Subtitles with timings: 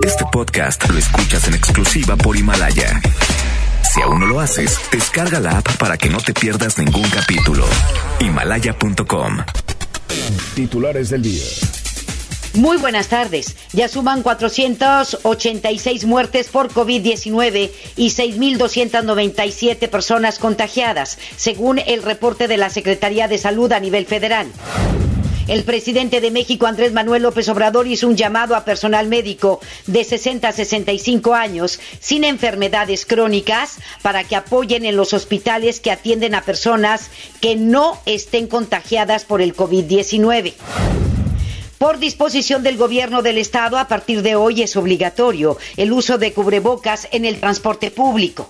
[0.00, 3.00] Este podcast lo escuchas en exclusiva por Himalaya.
[3.92, 7.64] Si aún no lo haces, descarga la app para que no te pierdas ningún capítulo.
[8.18, 9.38] Himalaya.com.
[10.54, 11.44] Titulares del día.
[12.54, 13.54] Muy buenas tardes.
[13.72, 22.70] Ya suman 486 muertes por COVID-19 y 6.297 personas contagiadas, según el reporte de la
[22.70, 24.48] Secretaría de Salud a nivel federal.
[25.48, 30.04] El presidente de México, Andrés Manuel López Obrador, hizo un llamado a personal médico de
[30.04, 36.36] 60 a 65 años sin enfermedades crónicas para que apoyen en los hospitales que atienden
[36.36, 40.54] a personas que no estén contagiadas por el COVID-19.
[41.78, 46.32] Por disposición del gobierno del estado, a partir de hoy es obligatorio el uso de
[46.32, 48.46] cubrebocas en el transporte público.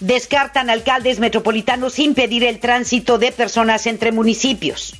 [0.00, 4.94] Descartan alcaldes metropolitanos impedir el tránsito de personas entre municipios.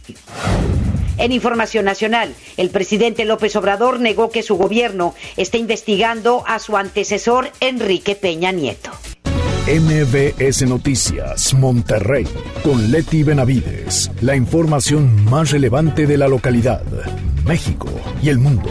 [1.19, 6.77] En información nacional, el presidente López Obrador negó que su gobierno esté investigando a su
[6.77, 8.91] antecesor Enrique Peña Nieto.
[9.69, 12.27] MBS Noticias, Monterrey,
[12.63, 14.11] con Leti Benavides.
[14.23, 16.83] La información más relevante de la localidad,
[17.45, 17.89] México
[18.23, 18.71] y el mundo.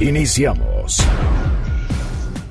[0.00, 0.98] Iniciamos.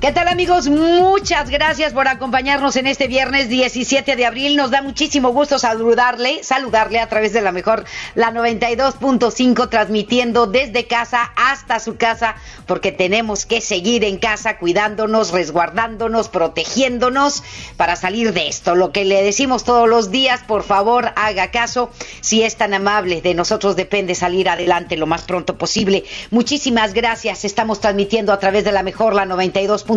[0.00, 0.66] ¿Qué tal amigos?
[0.66, 4.56] Muchas gracias por acompañarnos en este viernes 17 de abril.
[4.56, 7.84] Nos da muchísimo gusto saludarle, saludarle a través de la mejor,
[8.14, 15.32] la 92.5, transmitiendo desde casa hasta su casa, porque tenemos que seguir en casa cuidándonos,
[15.32, 17.42] resguardándonos, protegiéndonos
[17.76, 18.74] para salir de esto.
[18.74, 21.90] Lo que le decimos todos los días, por favor, haga caso.
[22.22, 26.04] Si es tan amable, de nosotros depende salir adelante lo más pronto posible.
[26.30, 27.44] Muchísimas gracias.
[27.44, 29.89] Estamos transmitiendo a través de la mejor, la 92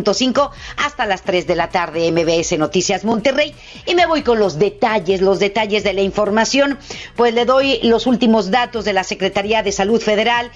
[0.77, 3.53] hasta las 3 de la tarde MBS Noticias Monterrey.
[3.85, 6.79] Y me voy con los detalles, los detalles de la información,
[7.15, 10.51] pues le doy los últimos datos de la Secretaría de Salud Federal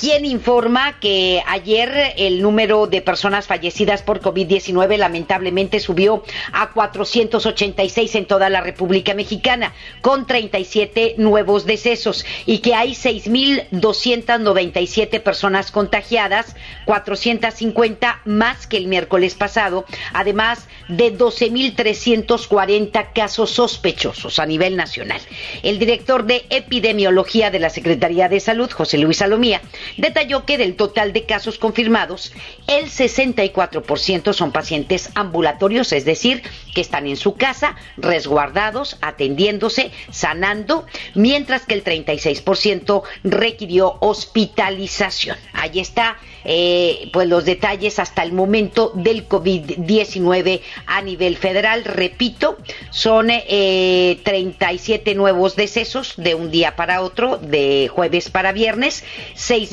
[0.00, 8.14] quien informa que ayer el número de personas fallecidas por COVID-19 lamentablemente subió a 486
[8.14, 16.56] en toda la República Mexicana, con 37 nuevos decesos y que hay 6.297 personas contagiadas,
[16.86, 19.84] 450 más que el miércoles pasado,
[20.14, 25.20] además de 12.340 casos sospechosos a nivel nacional.
[25.62, 29.60] El director de epidemiología de la Secretaría de Salud, José Luis Salomía,
[29.96, 32.32] detalló que del total de casos confirmados,
[32.66, 36.42] el 64% son pacientes ambulatorios, es decir,
[36.74, 45.36] que están en su casa, resguardados, atendiéndose, sanando, mientras que el 36% requirió hospitalización.
[45.52, 51.84] Ahí está, eh, pues los detalles hasta el momento del COVID-19 a nivel federal.
[51.84, 52.56] Repito,
[52.90, 59.04] son eh, 37 nuevos decesos de un día para otro, de jueves para viernes,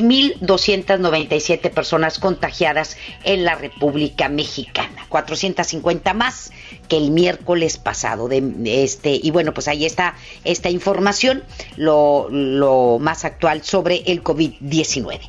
[0.09, 6.51] 6.297 personas contagiadas en la República Mexicana, 450 más
[6.88, 8.28] que el miércoles pasado.
[8.28, 11.44] De, este, y bueno, pues ahí está esta información,
[11.75, 15.19] lo, lo más actual sobre el COVID-19.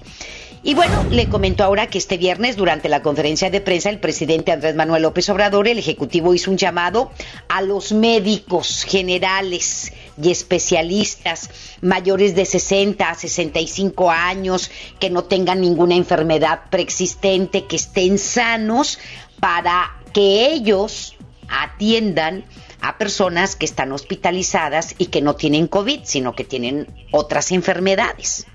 [0.62, 4.50] Y bueno, le comento ahora que este viernes, durante la conferencia de prensa, el presidente
[4.50, 7.12] Andrés Manuel López Obrador, el Ejecutivo, hizo un llamado
[7.48, 15.60] a los médicos generales y especialistas mayores de 60 a 65 años, que no tengan
[15.60, 18.98] ninguna enfermedad preexistente, que estén sanos,
[19.38, 21.16] para que ellos
[21.48, 22.44] atiendan
[22.80, 28.46] a personas que están hospitalizadas y que no tienen COVID, sino que tienen otras enfermedades.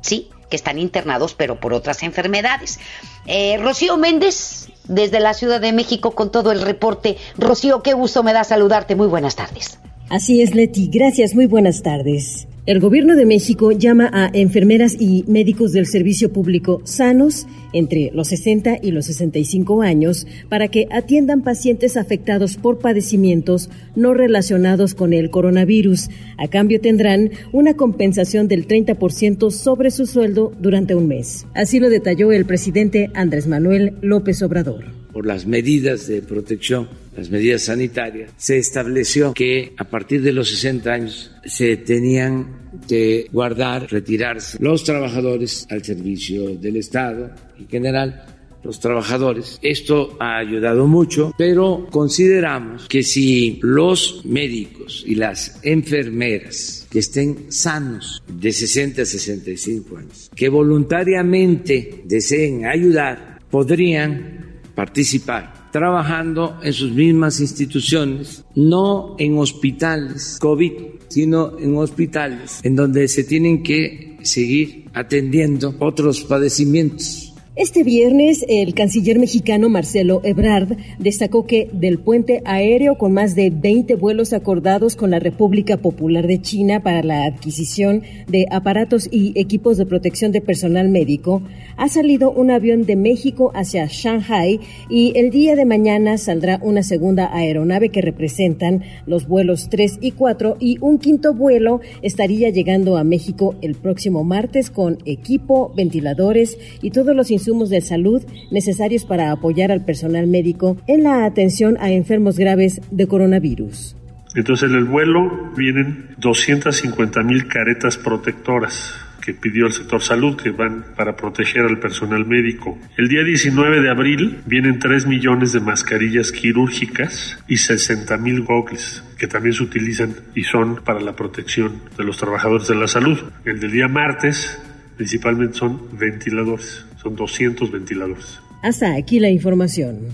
[0.00, 0.30] ¿Sí?
[0.50, 2.78] Que están internados pero por otras enfermedades.
[3.26, 7.16] Eh, Rocío Méndez, desde la Ciudad de México, con todo el reporte.
[7.38, 8.94] Rocío, qué gusto me da saludarte.
[8.96, 9.78] Muy buenas tardes.
[10.10, 10.90] Así es, Leti.
[10.92, 11.36] Gracias.
[11.36, 12.48] Muy buenas tardes.
[12.66, 18.28] El gobierno de México llama a enfermeras y médicos del servicio público sanos entre los
[18.28, 25.12] 60 y los 65 años para que atiendan pacientes afectados por padecimientos no relacionados con
[25.12, 26.08] el coronavirus.
[26.38, 31.46] A cambio tendrán una compensación del 30% sobre su sueldo durante un mes.
[31.54, 37.30] Así lo detalló el presidente Andrés Manuel López Obrador por las medidas de protección, las
[37.30, 43.90] medidas sanitarias, se estableció que a partir de los 60 años se tenían que guardar,
[43.90, 48.24] retirarse los trabajadores al servicio del Estado en general
[48.62, 49.58] los trabajadores.
[49.62, 57.50] Esto ha ayudado mucho, pero consideramos que si los médicos y las enfermeras que estén
[57.50, 66.92] sanos de 60 a 65 años, que voluntariamente deseen ayudar, podrían participar trabajando en sus
[66.92, 70.72] mismas instituciones, no en hospitales COVID,
[71.08, 77.29] sino en hospitales en donde se tienen que seguir atendiendo otros padecimientos
[77.60, 83.50] Este viernes, el canciller mexicano Marcelo Ebrard destacó que del puente aéreo con más de
[83.50, 89.38] 20 vuelos acordados con la República Popular de China para la adquisición de aparatos y
[89.38, 91.42] equipos de protección de personal médico,
[91.76, 94.58] ha salido un avión de México hacia Shanghai
[94.88, 100.12] y el día de mañana saldrá una segunda aeronave que representan los vuelos 3 y
[100.12, 106.56] 4 y un quinto vuelo estaría llegando a México el próximo martes con equipo, ventiladores
[106.80, 111.76] y todos los insumos de salud necesarios para apoyar al personal médico en la atención
[111.80, 113.96] a enfermos graves de coronavirus.
[114.36, 120.50] Entonces en el vuelo vienen 250 mil caretas protectoras que pidió el sector salud, que
[120.50, 122.78] van para proteger al personal médico.
[122.96, 129.04] El día 19 de abril vienen 3 millones de mascarillas quirúrgicas y 60 mil gogles
[129.18, 133.18] que también se utilizan y son para la protección de los trabajadores de la salud.
[133.44, 134.58] El del día martes
[134.96, 138.40] principalmente son ventiladores, son 200 ventiladores.
[138.62, 140.08] Hasta aquí la información.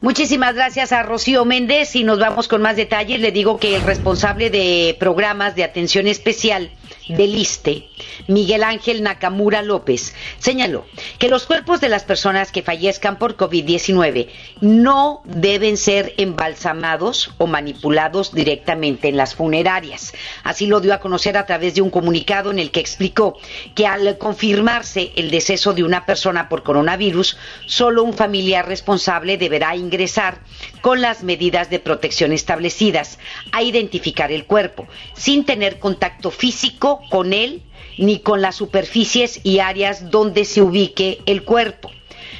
[0.00, 3.20] Muchísimas gracias a Rocío Méndez y nos vamos con más detalles.
[3.20, 6.70] Le digo que el responsable de programas de atención especial
[7.08, 7.88] del ISTE,
[8.26, 10.86] Miguel Ángel Nakamura López, señaló
[11.18, 14.28] que los cuerpos de las personas que fallezcan por COVID-19
[14.60, 20.12] no deben ser embalsamados o manipulados directamente en las funerarias.
[20.42, 23.38] Así lo dio a conocer a través de un comunicado en el que explicó
[23.74, 27.36] que al confirmarse el deceso de una persona por coronavirus,
[27.66, 30.40] solo un familiar responsable deberá ingresar
[30.80, 33.18] con las medidas de protección establecidas
[33.52, 37.62] a identificar el cuerpo, sin tener contacto físico con él
[37.98, 41.90] ni con las superficies y áreas donde se ubique el cuerpo.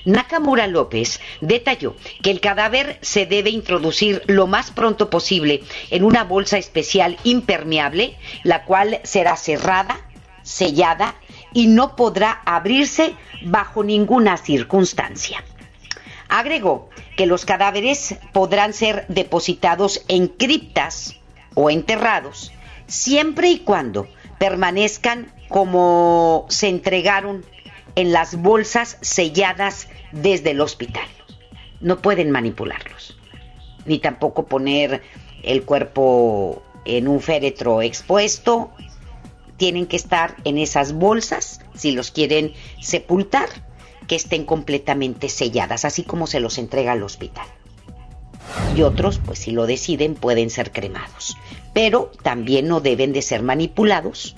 [0.05, 6.23] Nakamura López detalló que el cadáver se debe introducir lo más pronto posible en una
[6.23, 10.09] bolsa especial impermeable, la cual será cerrada,
[10.43, 11.17] sellada
[11.53, 15.43] y no podrá abrirse bajo ninguna circunstancia.
[16.29, 21.17] Agregó que los cadáveres podrán ser depositados en criptas
[21.55, 22.53] o enterrados
[22.87, 24.09] siempre y cuando
[24.39, 27.45] permanezcan como se entregaron
[27.95, 31.07] en las bolsas selladas desde el hospital.
[31.81, 33.19] No pueden manipularlos,
[33.85, 35.03] ni tampoco poner
[35.43, 38.71] el cuerpo en un féretro expuesto.
[39.57, 43.49] Tienen que estar en esas bolsas, si los quieren sepultar,
[44.07, 47.47] que estén completamente selladas, así como se los entrega al hospital.
[48.77, 51.37] Y otros, pues si lo deciden, pueden ser cremados
[51.77, 54.35] pero también no deben de ser manipulados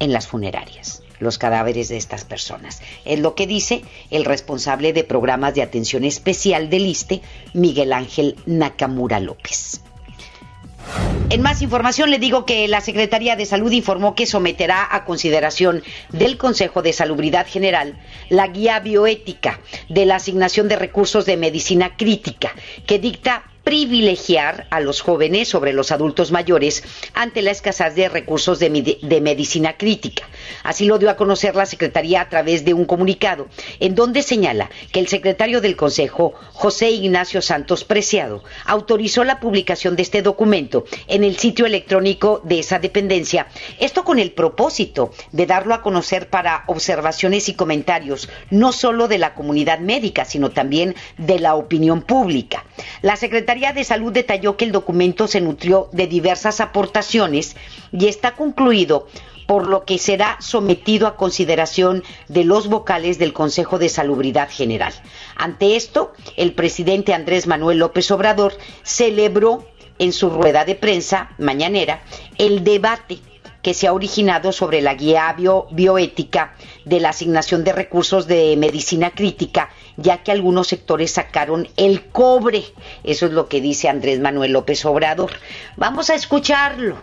[0.00, 2.82] en las funerarias los cadáveres de estas personas.
[3.04, 7.22] Es lo que dice el responsable de programas de atención especial del ISTE,
[7.52, 9.80] Miguel Ángel Nakamura López.
[11.30, 15.84] En más información le digo que la Secretaría de Salud informó que someterá a consideración
[16.10, 17.96] del Consejo de Salubridad General
[18.28, 22.52] la guía bioética de la asignación de recursos de medicina crítica
[22.86, 26.84] que dicta privilegiar a los jóvenes sobre los adultos mayores
[27.14, 28.70] ante la escasez de recursos de,
[29.20, 30.28] medicina crítica.
[30.62, 33.48] Así lo dio a conocer la Secretaría a través de un comunicado,
[33.80, 39.96] en donde señala que el secretario del Consejo, José Ignacio Santos Preciado, autorizó la publicación
[39.96, 43.46] de este documento en el sitio electrónico de esa dependencia,
[43.78, 49.18] esto con el propósito de darlo a conocer para observaciones y comentarios, no solo de
[49.18, 52.64] la comunidad médica, sino también de la opinión pública.
[53.02, 57.56] La Secretaría de Salud detalló que el documento se nutrió de diversas aportaciones
[57.92, 59.06] y está concluido
[59.46, 64.92] por lo que será sometido a consideración de los vocales del Consejo de Salubridad General.
[65.36, 69.66] Ante esto, el presidente Andrés Manuel López Obrador celebró
[69.98, 72.02] en su rueda de prensa mañanera
[72.38, 73.18] el debate
[73.62, 75.34] que se ha originado sobre la guía
[75.70, 82.04] bioética de la asignación de recursos de medicina crítica, ya que algunos sectores sacaron el
[82.08, 82.62] cobre.
[83.04, 85.30] Eso es lo que dice Andrés Manuel López Obrador.
[85.76, 87.02] Vamos a escucharlo.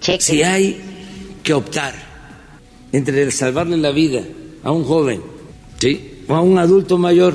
[0.00, 0.93] Si hay
[1.44, 1.94] que optar
[2.90, 4.24] entre salvarle la vida
[4.64, 5.20] a un joven
[6.26, 7.34] o a un adulto mayor,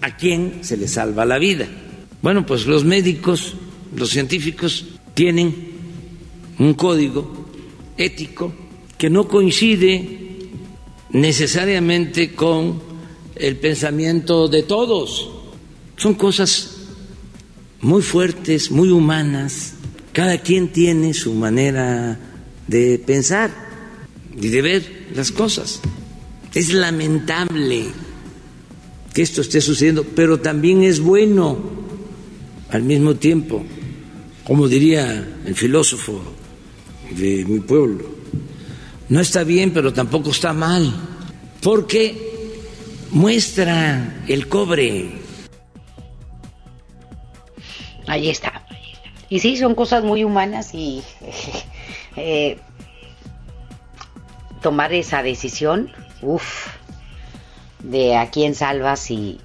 [0.00, 1.68] ¿a quién se le salva la vida?
[2.20, 3.54] Bueno, pues los médicos,
[3.94, 5.54] los científicos tienen
[6.58, 7.46] un código
[7.96, 8.52] ético
[8.98, 10.48] que no coincide
[11.10, 12.82] necesariamente con
[13.36, 15.30] el pensamiento de todos.
[15.96, 16.88] Son cosas
[17.80, 19.74] muy fuertes, muy humanas.
[20.12, 22.29] Cada quien tiene su manera
[22.70, 23.50] de pensar
[24.40, 25.80] y de ver las cosas.
[26.54, 27.86] Es lamentable
[29.12, 31.58] que esto esté sucediendo, pero también es bueno
[32.70, 33.64] al mismo tiempo,
[34.44, 36.22] como diría el filósofo
[37.10, 38.04] de mi pueblo.
[39.08, 40.92] No está bien, pero tampoco está mal.
[41.60, 42.16] porque
[43.10, 45.10] muestra el cobre.
[48.06, 48.66] Ahí está.
[49.28, 51.02] Y sí, son cosas muy humanas y
[52.16, 52.58] eh,
[54.60, 55.90] tomar esa decisión,
[56.22, 56.68] uff,
[57.80, 59.40] de a quién salvas y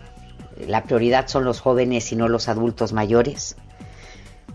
[0.67, 3.55] la prioridad son los jóvenes y no los adultos mayores.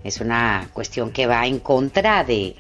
[0.05, 2.57] Es una cuestión que va en contra de,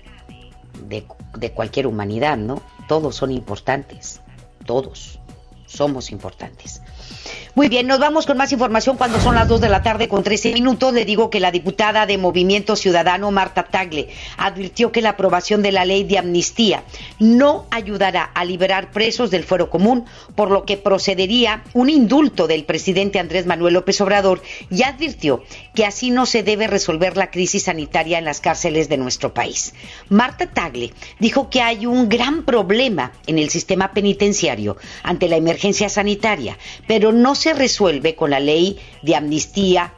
[0.82, 2.62] de cualquier humanidad, ¿no?
[2.86, 4.20] Todos son importantes,
[4.66, 5.20] todos
[5.66, 6.82] somos importantes.
[7.60, 10.22] Muy bien, nos vamos con más información cuando son las 2 de la tarde con
[10.22, 10.94] 13 minutos.
[10.94, 15.70] Le digo que la diputada de Movimiento Ciudadano, Marta Tagle, advirtió que la aprobación de
[15.70, 16.84] la ley de amnistía
[17.18, 22.64] no ayudará a liberar presos del fuero común, por lo que procedería un indulto del
[22.64, 24.40] presidente Andrés Manuel López Obrador
[24.70, 28.96] y advirtió que así no se debe resolver la crisis sanitaria en las cárceles de
[28.96, 29.74] nuestro país.
[30.08, 35.90] Marta Tagle dijo que hay un gran problema en el sistema penitenciario ante la emergencia
[35.90, 39.94] sanitaria, pero no se resuelve con la ley de amnistía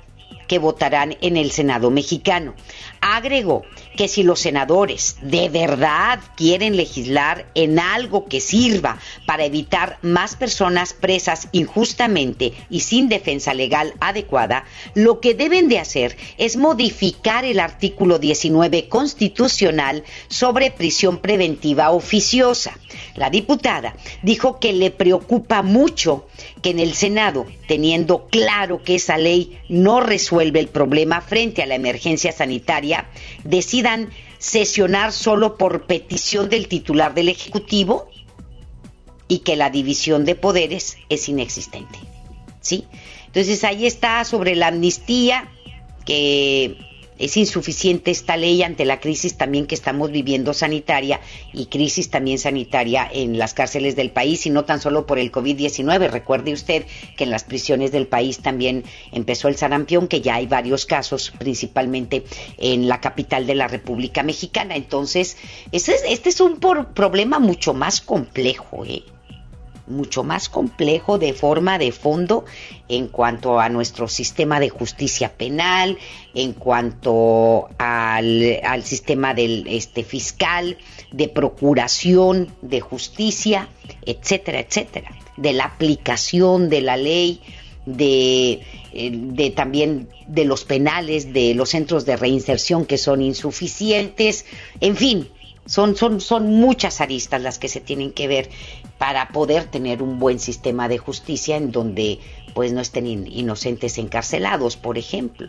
[0.52, 2.54] que votarán en el Senado mexicano.
[3.00, 3.64] Agregó
[3.97, 10.37] que si los senadores de verdad quieren legislar en algo que sirva para evitar más
[10.37, 17.47] personas presas injustamente y sin defensa legal adecuada, lo que deben de hacer es modificar
[17.47, 22.78] el artículo 19 constitucional sobre prisión preventiva oficiosa.
[23.14, 26.26] La diputada dijo que le preocupa mucho
[26.62, 31.66] que en el Senado, teniendo claro que esa ley no resuelve el problema frente a
[31.66, 33.09] la emergencia sanitaria,
[33.45, 38.09] decidan sesionar solo por petición del titular del Ejecutivo
[39.28, 41.99] y que la división de poderes es inexistente.
[42.61, 42.85] ¿Sí?
[43.26, 45.49] Entonces ahí está sobre la amnistía
[46.04, 46.76] que
[47.23, 51.21] es insuficiente esta ley ante la crisis también que estamos viviendo sanitaria
[51.52, 55.31] y crisis también sanitaria en las cárceles del país y no tan solo por el
[55.31, 56.11] COVID-19.
[56.11, 56.85] Recuerde usted
[57.17, 61.33] que en las prisiones del país también empezó el sarampión, que ya hay varios casos,
[61.38, 62.25] principalmente
[62.59, 64.75] en la capital de la República Mexicana.
[64.75, 65.37] Entonces,
[65.71, 68.85] este es, este es un problema mucho más complejo.
[68.85, 69.05] ¿eh?
[69.93, 72.45] Mucho más complejo de forma, de fondo,
[72.89, 75.99] en cuanto a nuestro sistema de justicia penal,
[76.35, 80.79] en cuanto al, al sistema del este, fiscal,
[81.13, 83.69] de procuración de justicia,
[84.05, 87.41] etcétera, etcétera, de la aplicación de la ley,
[87.87, 88.61] de,
[88.93, 94.45] eh, de, también de los penales, de los centros de reinserción que son insuficientes,
[94.81, 95.29] en fin,
[95.67, 98.51] son, son, son muchas aristas las que se tienen que ver
[99.02, 102.21] para poder tener un buen sistema de justicia en donde
[102.54, 105.49] pues no estén inocentes encarcelados, por ejemplo.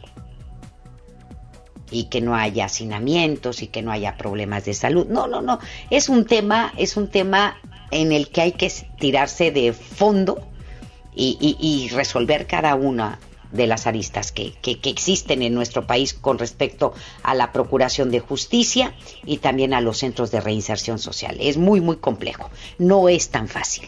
[1.92, 5.06] Y que no haya hacinamientos y que no haya problemas de salud.
[5.06, 5.60] No, no, no.
[5.92, 7.58] Es un tema, es un tema
[7.92, 10.48] en el que hay que tirarse de fondo
[11.14, 13.20] y, y resolver cada una
[13.54, 18.20] de las aristas que, que, existen en nuestro país con respecto a la procuración de
[18.20, 18.94] justicia
[19.26, 21.38] y también a los centros de reinserción social.
[21.40, 23.88] Es muy, muy complejo, no es tan fácil.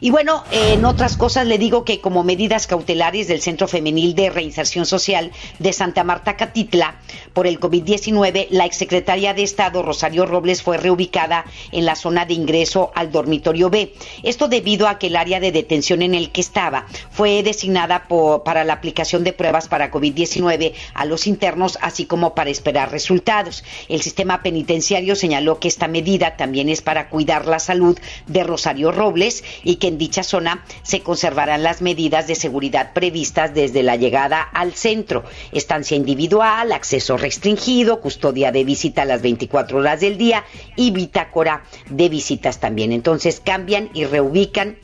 [0.00, 4.30] Y bueno, en otras cosas le digo que como medidas cautelares del Centro Femenil de
[4.30, 6.96] Reinserción Social de Santa Marta Catitla
[7.32, 12.34] por el COVID-19, la exsecretaria de Estado Rosario Robles fue reubicada en la zona de
[12.34, 13.94] ingreso al dormitorio B.
[14.22, 18.42] Esto debido a que el área de detención en el que estaba fue designada por,
[18.42, 23.64] para la aplicación de pruebas para COVID-19 a los internos, así como para esperar resultados.
[23.88, 28.92] El sistema penitenciario señaló que esta medida también es para cuidar la salud de Rosario
[28.92, 33.96] Robles y que en dicha zona se conservarán las medidas de seguridad previstas desde la
[33.96, 40.18] llegada al centro, estancia individual, acceso restringido, custodia de visita a las 24 horas del
[40.18, 40.44] día
[40.76, 42.92] y bitácora de visitas también.
[42.92, 44.78] Entonces cambian y reubican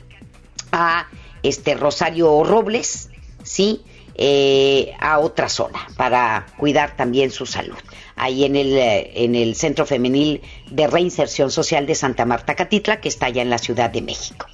[0.71, 1.07] a
[1.43, 3.09] este Rosario Robles,
[3.43, 3.81] ¿sí?
[4.15, 7.77] Eh, a otra zona para cuidar también su salud.
[8.15, 13.01] Ahí en el, eh, en el Centro Femenil de Reinserción Social de Santa Marta Catitla,
[13.01, 14.45] que está allá en la Ciudad de México.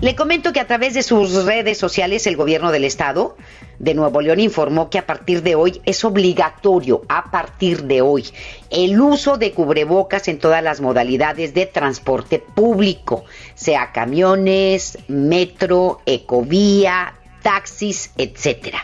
[0.00, 3.36] Le comento que a través de sus redes sociales el gobierno del estado
[3.78, 8.26] de Nuevo León informó que a partir de hoy es obligatorio, a partir de hoy,
[8.68, 17.14] el uso de cubrebocas en todas las modalidades de transporte público, sea camiones, metro, ecovía,
[17.44, 18.82] taxis, etcétera.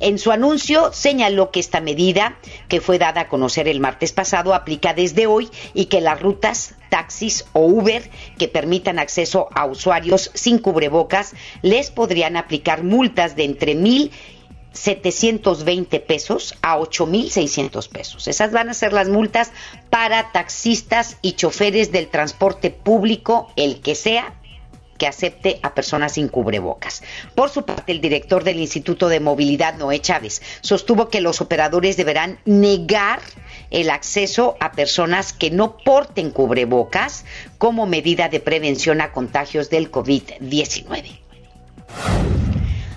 [0.00, 2.36] En su anuncio señaló que esta medida,
[2.68, 6.74] que fue dada a conocer el martes pasado, aplica desde hoy y que las rutas
[6.90, 13.44] taxis o Uber que permitan acceso a usuarios sin cubrebocas les podrían aplicar multas de
[13.44, 14.10] entre mil
[14.72, 18.26] 720 pesos a 8.600 pesos.
[18.26, 19.52] Esas van a ser las multas
[19.88, 24.34] para taxistas y choferes del transporte público, el que sea,
[25.00, 27.02] que acepte a personas sin cubrebocas.
[27.34, 31.96] Por su parte, el director del Instituto de Movilidad, Noé Chávez, sostuvo que los operadores
[31.96, 33.20] deberán negar
[33.70, 37.24] el acceso a personas que no porten cubrebocas
[37.56, 42.39] como medida de prevención a contagios del COVID-19.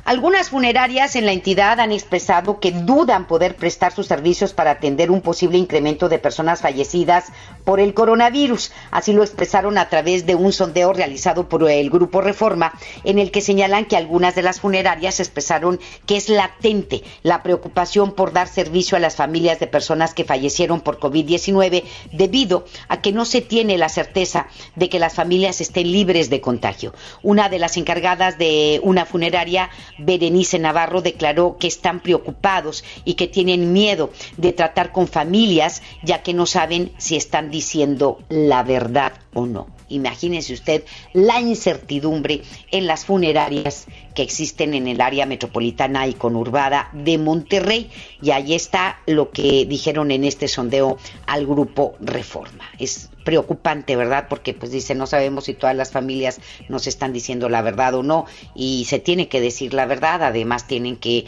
[0.06, 5.10] Algunas funerarias en la entidad han expresado que dudan poder prestar sus servicios para atender
[5.10, 7.28] un posible incremento de personas fallecidas
[7.64, 8.74] por el coronavirus.
[8.92, 12.74] Así lo expresaron a través de un sondeo realizado por el Grupo Reforma,
[13.06, 18.12] en el que señalan que algunas de las funerarias expresaron que es latente la preocupación
[18.12, 21.82] por dar servicio a las familias de personas que fallecieron por COVID-19
[22.12, 26.42] debido a que no se tiene la certeza de que las familias estén libres de
[26.42, 26.94] contagio.
[27.22, 33.28] Una de las encargadas de una funeraria Berenice Navarro declaró que están preocupados y que
[33.28, 39.14] tienen miedo de tratar con familias ya que no saben si están diciendo la verdad
[39.34, 39.68] o no.
[39.90, 40.84] Imagínese usted
[41.14, 43.86] la incertidumbre en las funerarias
[44.16, 47.92] que existen en el área metropolitana y conurbada de Monterrey.
[48.22, 50.98] Y ahí está lo que dijeron en este sondeo
[51.28, 52.64] al grupo Reforma.
[52.80, 54.28] Es preocupante, ¿verdad?
[54.30, 56.40] Porque pues dice, no sabemos si todas las familias
[56.70, 58.26] nos están diciendo la verdad o no.
[58.56, 60.24] Y se tiene que decir la verdad.
[60.24, 61.26] Además tienen que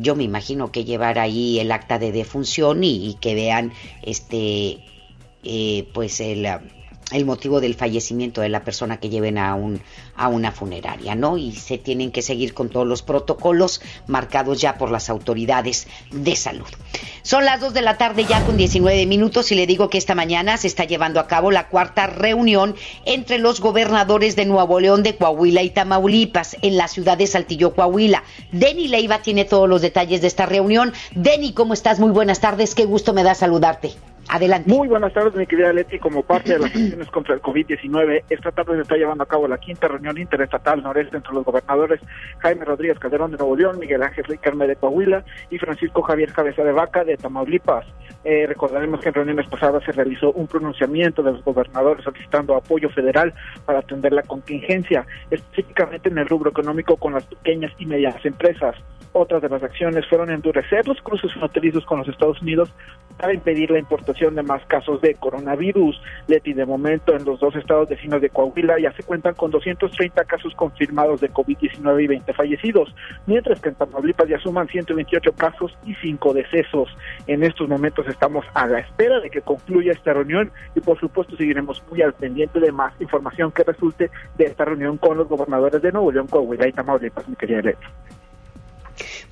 [0.00, 4.80] yo me imagino que llevar ahí el acta de defunción y, que vean este
[5.44, 6.46] eh, pues el
[7.10, 9.80] el motivo del fallecimiento de la persona que lleven a, un,
[10.16, 11.38] a una funeraria, ¿no?
[11.38, 16.36] Y se tienen que seguir con todos los protocolos marcados ya por las autoridades de
[16.36, 16.66] salud.
[17.22, 20.14] Son las 2 de la tarde ya con 19 minutos y le digo que esta
[20.14, 22.74] mañana se está llevando a cabo la cuarta reunión
[23.04, 27.74] entre los gobernadores de Nuevo León, de Coahuila y Tamaulipas en la ciudad de Saltillo,
[27.74, 28.22] Coahuila.
[28.52, 30.92] Denny Leiva tiene todos los detalles de esta reunión.
[31.14, 31.98] Denny, ¿cómo estás?
[31.98, 33.92] Muy buenas tardes, qué gusto me da saludarte.
[34.30, 34.68] Adelante.
[34.68, 35.98] Muy buenas tardes, mi querida Leti.
[35.98, 39.48] Como parte de las acciones contra el COVID-19, esta tarde se está llevando a cabo
[39.48, 42.00] la quinta reunión interestatal noreste entre los gobernadores
[42.40, 46.62] Jaime Rodríguez Calderón de Nuevo León, Miguel Ángel Ricarme de Coahuila y Francisco Javier Cabeza
[46.62, 47.86] de Vaca de Tamaulipas.
[48.22, 52.90] Eh, recordaremos que en reuniones pasadas se realizó un pronunciamiento de los gobernadores solicitando apoyo
[52.90, 53.32] federal
[53.64, 58.76] para atender la contingencia, específicamente en el rubro económico con las pequeñas y medianas empresas.
[59.12, 62.72] Otras de las acciones fueron endurecer los cruces fronterizos con los Estados Unidos
[63.16, 66.00] para impedir la importación de más casos de coronavirus.
[66.26, 70.24] Leti, de momento, en los dos estados vecinos de Coahuila ya se cuentan con 230
[70.24, 72.92] casos confirmados de COVID-19 y 20 fallecidos,
[73.26, 76.88] mientras que en Tamaulipas ya suman 128 casos y 5 decesos.
[77.28, 81.36] En estos momentos estamos a la espera de que concluya esta reunión y, por supuesto,
[81.36, 85.80] seguiremos muy al pendiente de más información que resulte de esta reunión con los gobernadores
[85.80, 87.86] de Nuevo León, Coahuila y Tamaulipas, mi querida Leti.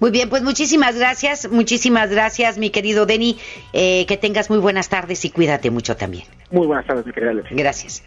[0.01, 3.39] Muy bien, pues muchísimas gracias, muchísimas gracias, mi querido Denny.
[3.73, 6.25] Eh, que tengas muy buenas tardes y cuídate mucho también.
[6.51, 8.03] Muy buenas tardes, mi querida Gracias.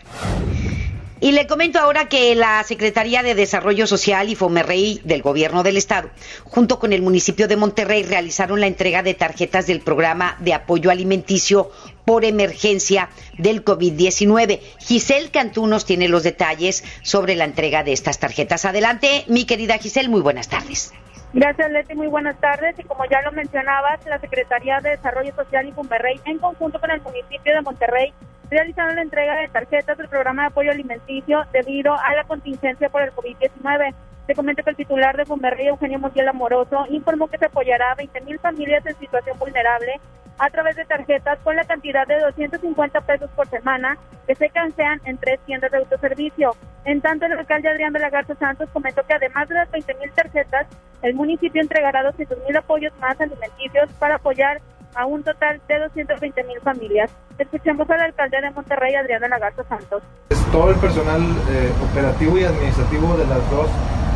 [1.22, 5.76] Y le comento ahora que la Secretaría de Desarrollo Social y Fomerrey del Gobierno del
[5.76, 6.10] Estado,
[6.46, 10.90] junto con el municipio de Monterrey, realizaron la entrega de tarjetas del programa de apoyo
[10.90, 11.72] alimenticio
[12.06, 14.62] por emergencia del COVID-19.
[14.80, 18.64] Giselle Cantú nos tiene los detalles sobre la entrega de estas tarjetas.
[18.64, 20.94] Adelante, mi querida Giselle, muy buenas tardes.
[21.32, 21.94] Gracias, Leti.
[21.94, 22.78] Muy buenas tardes.
[22.80, 26.90] Y como ya lo mencionabas, la Secretaría de Desarrollo Social y Monterrey, en conjunto con
[26.90, 28.14] el municipio de Monterrey,
[28.50, 33.04] realizaron la entrega de tarjetas del programa de apoyo alimenticio debido a la contingencia por
[33.04, 33.94] el COVID-19.
[34.26, 37.96] Se comenta que el titular de Monterrey, Eugenio Montiel Amoroso, informó que se apoyará a
[37.96, 40.00] 20.000 familias en situación vulnerable
[40.40, 45.02] a través de tarjetas con la cantidad de 250 pesos por semana que se canjean
[45.06, 46.52] en tres tiendas de autoservicio.
[46.86, 50.14] En tanto, el alcalde Adrián de la Garza Santos comentó que además de las 20.000
[50.14, 50.68] tarjetas,
[51.02, 54.62] el municipio entregará 200.000 apoyos más alimenticios para apoyar
[54.96, 57.12] a un total de 220 mil familias.
[57.38, 60.04] Escuchemos al alcalde de Monterrey, Adrián de la Santos.
[60.52, 63.70] Todo el personal eh, operativo y administrativo de las dos,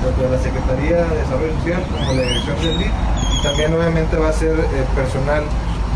[0.03, 4.17] tanto de la Secretaría de Desarrollo Social como la Dirección del DIF, y también obviamente
[4.17, 5.43] va a ser eh, personal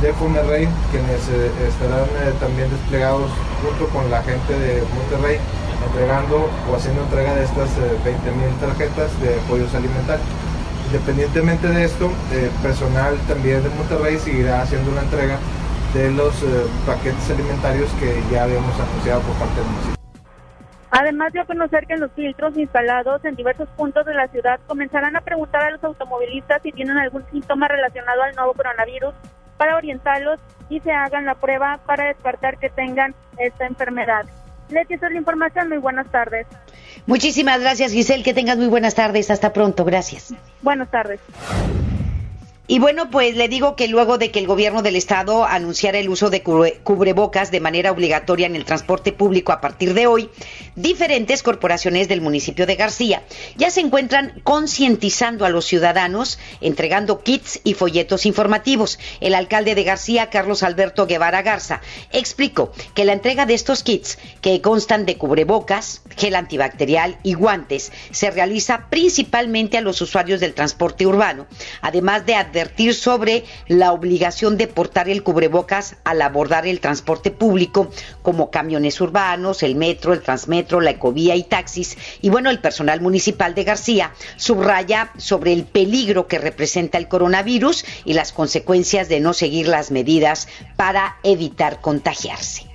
[0.02, 3.32] de Monterrey, quienes eh, estarán eh, también desplegados
[3.64, 5.40] junto con la gente de Monterrey,
[5.86, 10.28] entregando o haciendo entrega de estas 20.000 eh, tarjetas de apoyos alimentarios.
[10.88, 12.10] Independientemente de esto,
[12.62, 15.38] personal también de Monterrey seguirá haciendo una entrega
[15.94, 16.34] de los
[16.86, 19.98] paquetes alimentarios que ya habíamos anunciado por parte del municipio.
[20.92, 25.18] Además dio a conocer que los filtros instalados en diversos puntos de la ciudad comenzarán
[25.18, 29.14] a preguntar a los automovilistas si tienen algún síntoma relacionado al nuevo coronavirus
[29.58, 30.40] para orientarlos
[30.70, 34.26] y se hagan la prueba para descartar que tengan esta enfermedad.
[34.70, 35.70] Leti, esa es la información.
[35.70, 36.46] Muy buenas tardes.
[37.06, 38.24] Muchísimas gracias, Giselle.
[38.24, 39.32] Que tengas muy buenas tardes.
[39.32, 39.86] Hasta pronto.
[39.86, 40.34] Gracias.
[40.62, 41.22] Buenas tardes.
[42.70, 46.10] Y bueno, pues le digo que luego de que el gobierno del estado anunciara el
[46.10, 50.30] uso de cubrebocas de manera obligatoria en el transporte público a partir de hoy,
[50.76, 53.24] diferentes corporaciones del municipio de García
[53.56, 59.00] ya se encuentran concientizando a los ciudadanos, entregando kits y folletos informativos.
[59.22, 61.80] El alcalde de García, Carlos Alberto Guevara Garza,
[62.12, 67.94] explicó que la entrega de estos kits, que constan de cubrebocas, gel antibacterial y guantes,
[68.12, 71.48] se realiza principalmente a los usuarios del transporte urbano,
[71.82, 72.36] además de
[72.94, 77.90] sobre la obligación de portar el cubrebocas al abordar el transporte público,
[78.22, 81.98] como camiones urbanos, el metro, el transmetro, la ecovía y taxis.
[82.22, 87.86] Y bueno, el personal municipal de García subraya sobre el peligro que representa el coronavirus
[88.06, 92.66] y las consecuencias de no seguir las medidas para evitar contagiarse.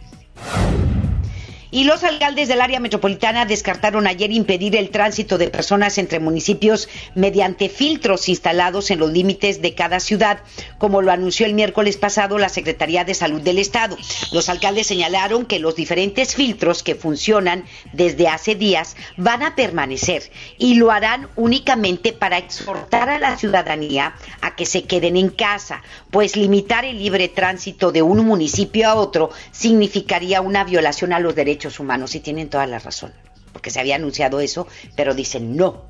[1.74, 6.86] Y los alcaldes del área metropolitana descartaron ayer impedir el tránsito de personas entre municipios
[7.14, 10.40] mediante filtros instalados en los límites de cada ciudad,
[10.76, 13.96] como lo anunció el miércoles pasado la Secretaría de Salud del Estado.
[14.32, 20.30] Los alcaldes señalaron que los diferentes filtros que funcionan desde hace días van a permanecer
[20.58, 25.82] y lo harán únicamente para exhortar a la ciudadanía a que se queden en casa,
[26.10, 31.34] pues limitar el libre tránsito de un municipio a otro significaría una violación a los
[31.34, 33.12] derechos humanos y tienen toda la razón,
[33.52, 35.84] porque se había anunciado eso, pero dicen no,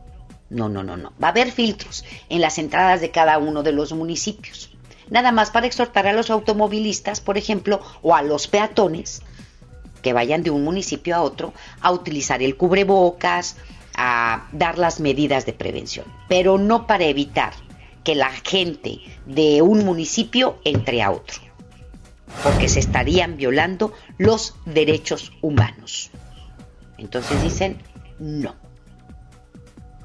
[0.50, 1.12] no, no, no, no.
[1.22, 4.70] Va a haber filtros en las entradas de cada uno de los municipios.
[5.08, 9.22] Nada más para exhortar a los automovilistas, por ejemplo, o a los peatones
[10.02, 13.56] que vayan de un municipio a otro a utilizar el cubrebocas,
[13.96, 17.52] a dar las medidas de prevención, pero no para evitar
[18.04, 21.51] que la gente de un municipio entre a otro
[22.42, 26.10] porque se estarían violando los derechos humanos.
[26.98, 27.78] Entonces dicen,
[28.18, 28.54] no.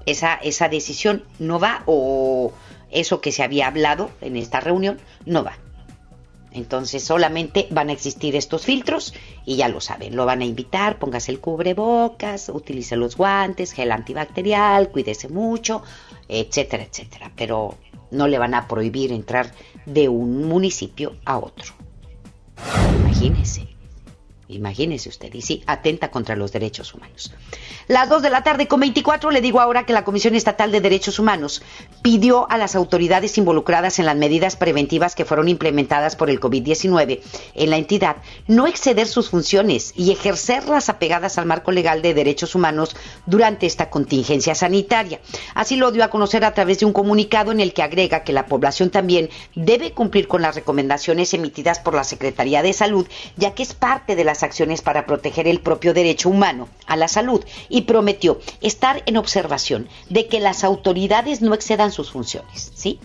[0.05, 2.53] Esa, esa decisión no va o
[2.91, 5.57] eso que se había hablado en esta reunión no va.
[6.51, 9.13] Entonces solamente van a existir estos filtros
[9.45, 13.91] y ya lo saben, lo van a invitar, póngase el cubrebocas, utilice los guantes, gel
[13.91, 15.83] antibacterial, cuídese mucho,
[16.27, 17.31] etcétera, etcétera.
[17.35, 17.77] Pero
[18.09, 19.51] no le van a prohibir entrar
[19.85, 21.73] de un municipio a otro.
[22.99, 23.76] Imagínese.
[24.49, 27.33] Imagínese usted, y sí, atenta contra los derechos humanos.
[27.87, 30.81] Las 2 de la tarde con 24 le digo ahora que la Comisión Estatal de
[30.81, 31.61] Derechos Humanos
[32.01, 37.21] pidió a las autoridades involucradas en las medidas preventivas que fueron implementadas por el COVID-19
[37.55, 42.55] en la entidad no exceder sus funciones y ejercerlas apegadas al marco legal de derechos
[42.55, 45.19] humanos durante esta contingencia sanitaria.
[45.55, 48.33] Así lo dio a conocer a través de un comunicado en el que agrega que
[48.33, 53.53] la población también debe cumplir con las recomendaciones emitidas por la Secretaría de Salud, ya
[53.53, 57.43] que es parte de la acciones para proteger el propio derecho humano a la salud
[57.69, 62.99] y prometió estar en observación de que las autoridades no excedan sus funciones, ¿sí?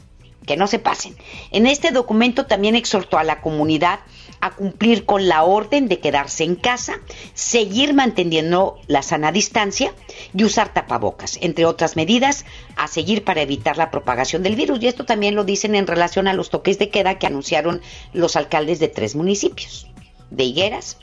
[0.47, 1.17] Que no se pasen.
[1.51, 4.01] En este documento también exhortó a la comunidad
[4.43, 6.95] a cumplir con la orden de quedarse en casa,
[7.33, 9.95] seguir manteniendo la sana distancia
[10.35, 14.83] y usar tapabocas, entre otras medidas a seguir para evitar la propagación del virus.
[14.83, 17.81] Y esto también lo dicen en relación a los toques de queda que anunciaron
[18.13, 19.87] los alcaldes de tres municipios,
[20.31, 20.99] de Higueras,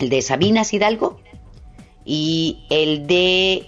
[0.00, 1.20] el de Sabinas Hidalgo
[2.04, 3.66] y el de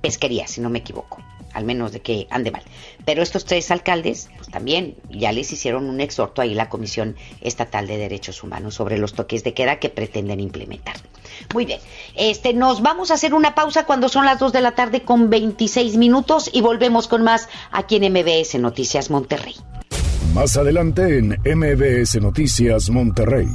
[0.00, 1.18] Pesquería, si no me equivoco,
[1.52, 2.62] al menos de que ande mal.
[3.04, 7.86] Pero estos tres alcaldes, pues también ya les hicieron un exhorto ahí la Comisión Estatal
[7.86, 10.96] de Derechos Humanos sobre los toques de queda que pretenden implementar.
[11.52, 11.80] Muy bien,
[12.14, 15.30] este, nos vamos a hacer una pausa cuando son las 2 de la tarde con
[15.30, 19.56] 26 minutos y volvemos con más aquí en MBS Noticias Monterrey.
[20.34, 23.48] Más adelante en MBS Noticias Monterrey.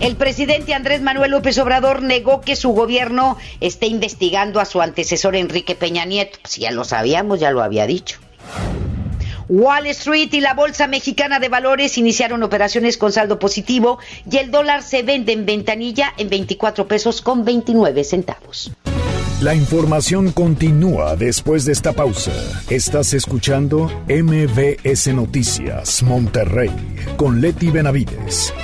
[0.00, 5.36] El presidente Andrés Manuel López Obrador negó que su gobierno esté investigando a su antecesor
[5.36, 6.38] Enrique Peña Nieto.
[6.38, 8.18] Si pues ya lo sabíamos, ya lo había dicho.
[9.50, 13.98] Wall Street y la Bolsa Mexicana de Valores iniciaron operaciones con saldo positivo
[14.30, 18.72] y el dólar se vende en ventanilla en 24 pesos con 29 centavos.
[19.42, 22.32] La información continúa después de esta pausa.
[22.70, 26.70] Estás escuchando MBS Noticias Monterrey
[27.16, 28.54] con Leti Benavides.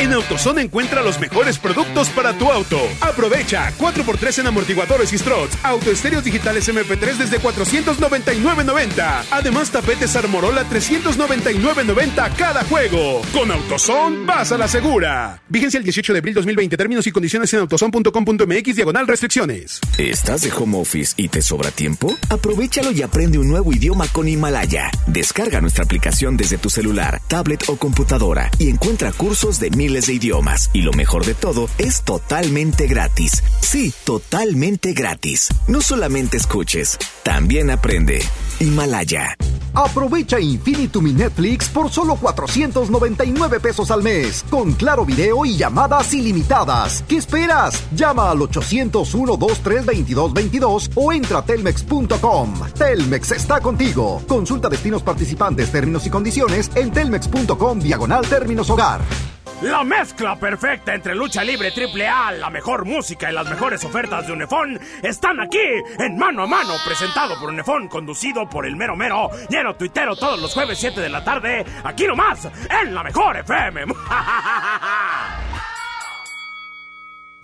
[0.00, 2.80] En AutoZone encuentra los mejores productos para tu auto.
[3.02, 9.24] Aprovecha 4x3 en amortiguadores y struts, auto estéreos digitales MP3 desde 499.90.
[9.30, 13.20] Además, tapetes Armorola 399.90 cada juego.
[13.34, 15.42] Con AutoZone, vas a la segura.
[15.50, 16.78] Vigencia el 18 de abril 2020.
[16.78, 19.80] Términos y condiciones en autozone.com.mx diagonal restricciones.
[19.98, 22.16] ¿Estás de home office y te sobra tiempo?
[22.30, 24.90] Aprovechalo y aprende un nuevo idioma con Himalaya.
[25.06, 30.14] Descarga nuestra aplicación desde tu celular, tablet o computadora y encuentra cursos de mil de
[30.14, 30.70] idiomas.
[30.72, 33.42] Y lo mejor de todo, es totalmente gratis.
[33.60, 35.48] Sí, totalmente gratis.
[35.66, 38.22] No solamente escuches, también aprende.
[38.60, 39.34] Himalaya.
[39.74, 46.12] Aprovecha Infinitum mi Netflix por solo 499 pesos al mes, con claro video y llamadas
[46.12, 47.04] ilimitadas.
[47.08, 47.82] ¿Qué esperas?
[47.94, 52.54] Llama al 801-232222 o entra a telmex.com.
[52.76, 54.22] Telmex está contigo.
[54.26, 59.00] Consulta destinos participantes, términos y condiciones en telmex.com diagonal términos hogar.
[59.62, 64.26] La mezcla perfecta entre lucha libre triple A, la mejor música y las mejores ofertas
[64.26, 65.58] de Unefón están aquí
[65.98, 70.40] en Mano a Mano, presentado por Unefón, conducido por el mero mero, lleno tuitero todos
[70.40, 72.48] los jueves 7 de la tarde, aquí nomás,
[72.82, 73.84] en la mejor FM.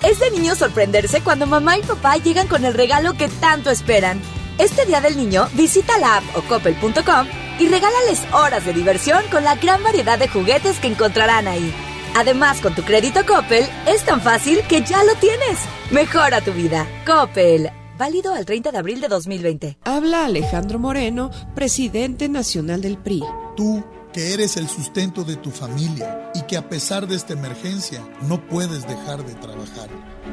[0.03, 4.21] Es de niño sorprenderse cuando mamá y papá llegan con el regalo que tanto esperan.
[4.59, 7.27] Este Día del Niño, visita la app o coppel.com
[7.59, 11.75] y regálales horas de diversión con la gran variedad de juguetes que encontrarán ahí.
[12.17, 15.59] Además, con tu crédito Coppel, es tan fácil que ya lo tienes.
[15.91, 16.89] Mejora tu vida.
[17.05, 17.71] Coppel.
[17.99, 19.79] Válido al 30 de abril de 2020.
[19.85, 23.23] Habla Alejandro Moreno, presidente nacional del PRI.
[23.55, 28.03] Tú, que eres el sustento de tu familia y que a pesar de esta emergencia
[28.23, 29.91] no puedes dejar de trabajar.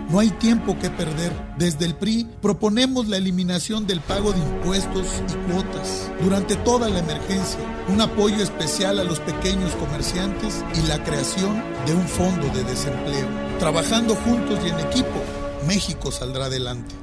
[0.09, 1.33] No hay tiempo que perder.
[1.57, 6.99] Desde el PRI proponemos la eliminación del pago de impuestos y cuotas durante toda la
[6.99, 12.63] emergencia, un apoyo especial a los pequeños comerciantes y la creación de un fondo de
[12.63, 13.27] desempleo.
[13.59, 15.21] Trabajando juntos y en equipo,
[15.67, 17.02] México saldrá adelante.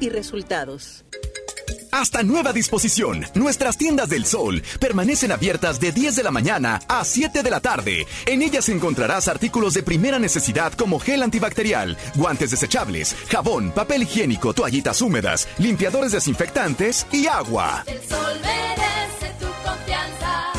[0.00, 1.04] y resultados.
[1.92, 7.04] Hasta nueva disposición, nuestras tiendas del sol permanecen abiertas de 10 de la mañana a
[7.04, 8.06] 7 de la tarde.
[8.26, 14.54] En ellas encontrarás artículos de primera necesidad como gel antibacterial, guantes desechables, jabón, papel higiénico,
[14.54, 17.82] toallitas húmedas, limpiadores desinfectantes y agua.
[17.86, 20.52] El sol merece tu confianza.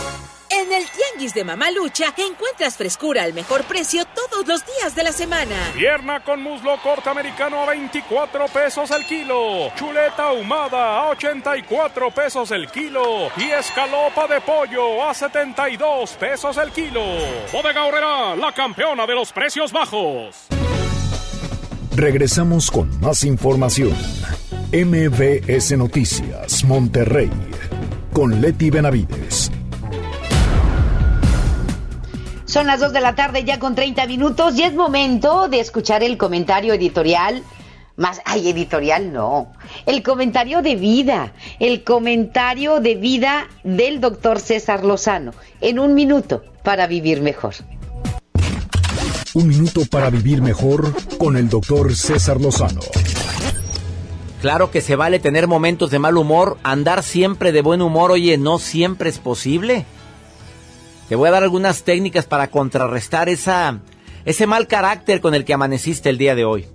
[0.49, 4.03] En el Tianguis de Mamalucha encuentras frescura al mejor precio
[4.43, 5.55] todos los días de la semana.
[5.75, 9.71] Pierna con muslo corte americano a 24 pesos el kilo.
[9.75, 13.29] Chuleta ahumada a 84 pesos el kilo.
[13.37, 17.01] Y escalopa de pollo a 72 pesos el kilo.
[17.51, 20.47] Bodega Horrera, la campeona de los precios bajos.
[21.95, 23.95] Regresamos con más información.
[24.71, 27.29] MBS Noticias, Monterrey.
[28.13, 29.51] Con Leti Benavides.
[32.51, 36.03] Son las 2 de la tarde ya con 30 minutos y es momento de escuchar
[36.03, 37.43] el comentario editorial.
[37.95, 39.53] Más, ay, editorial no.
[39.85, 41.31] El comentario de vida.
[41.61, 45.31] El comentario de vida del doctor César Lozano.
[45.61, 47.53] En un minuto para vivir mejor.
[49.33, 52.81] Un minuto para vivir mejor con el doctor César Lozano.
[54.41, 58.37] Claro que se vale tener momentos de mal humor, andar siempre de buen humor, oye,
[58.37, 59.85] no siempre es posible.
[61.11, 63.81] Te voy a dar algunas técnicas para contrarrestar esa,
[64.23, 66.67] ese mal carácter con el que amaneciste el día de hoy.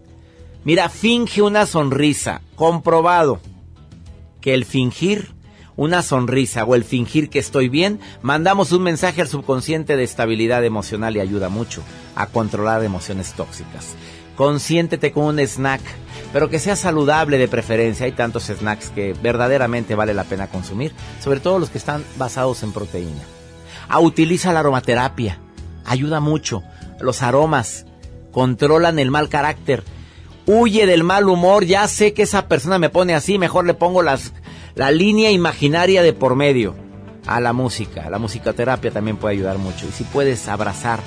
[0.62, 2.42] Mira, finge una sonrisa.
[2.55, 3.40] Comprobado
[4.42, 5.33] que el fingir
[5.75, 10.62] una sonrisa o el fingir que estoy bien, mandamos un mensaje al subconsciente de estabilidad
[10.66, 11.83] emocional y ayuda mucho
[12.14, 13.94] a controlar emociones tóxicas.
[14.37, 15.81] Consiéntete con un snack,
[16.35, 18.05] pero que sea saludable de preferencia.
[18.05, 20.92] Hay tantos snacks que verdaderamente vale la pena consumir,
[21.25, 23.22] sobre todo los que están basados en proteína.
[23.88, 25.38] Ah, utiliza la aromaterapia.
[25.85, 26.62] Ayuda mucho.
[27.01, 27.87] Los aromas
[28.33, 29.85] controlan el mal carácter.
[30.46, 31.64] Huye del mal humor.
[31.64, 33.38] Ya sé que esa persona me pone así.
[33.38, 34.33] Mejor le pongo las,
[34.75, 36.75] la línea imaginaria de por medio.
[37.27, 38.09] A la música.
[38.09, 39.87] La musicoterapia también puede ayudar mucho.
[39.88, 41.01] Y si puedes abrazar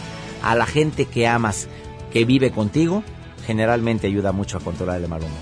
[0.44, 1.68] a la gente que amas,
[2.12, 3.04] que vive contigo,
[3.46, 5.38] generalmente ayuda mucho a controlar el mal humor.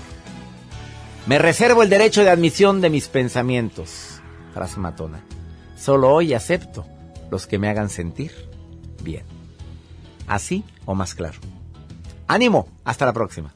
[1.26, 4.20] Me reservo el derecho de admisión de mis pensamientos.
[4.54, 5.20] Frase matona.
[5.76, 6.86] Solo hoy acepto
[7.30, 8.32] los que me hagan sentir
[9.02, 9.24] bien.
[10.26, 11.38] Así o más claro.
[12.26, 13.54] Ánimo, hasta la próxima.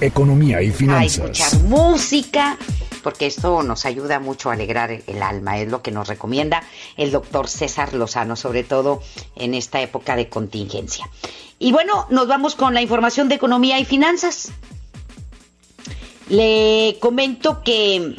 [0.00, 1.18] Economía y finanzas.
[1.18, 2.56] A escuchar música,
[3.02, 6.62] porque esto nos ayuda mucho a alegrar el alma, es lo que nos recomienda
[6.96, 9.02] el doctor César Lozano, sobre todo
[9.34, 11.08] en esta época de contingencia.
[11.58, 14.50] Y bueno, nos vamos con la información de economía y finanzas.
[16.28, 18.16] Le comento que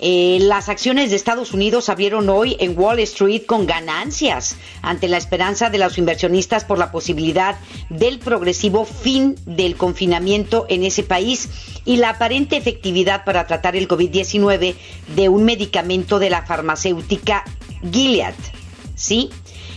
[0.00, 5.16] eh, las acciones de Estados Unidos abrieron hoy en Wall Street con ganancias ante la
[5.16, 7.56] esperanza de los inversionistas por la posibilidad
[7.88, 11.48] del progresivo fin del confinamiento en ese país
[11.84, 14.76] y la aparente efectividad para tratar el COVID-19
[15.16, 17.44] de un medicamento de la farmacéutica
[17.90, 18.34] Gilead.
[18.94, 19.30] ¿Sí?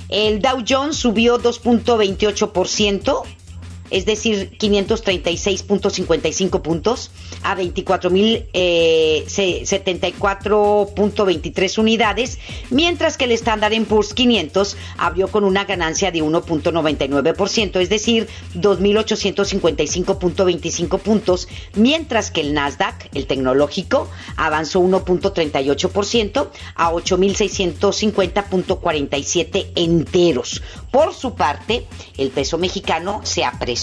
[0.10, 3.24] El Dow Jones subió 2.28%,
[3.92, 7.12] es decir, 536.55 puntos
[7.44, 9.26] a 24.074.23 eh,
[11.82, 18.30] unidades, mientras que el Standard Poor's 500 abrió con una ganancia de 1.99%, es decir,
[18.56, 30.62] 2.855.25 puntos, mientras que el Nasdaq, el tecnológico, avanzó 1.38% a 8.650.47 enteros.
[30.92, 31.86] Por su parte,
[32.18, 33.81] el peso mexicano se apreció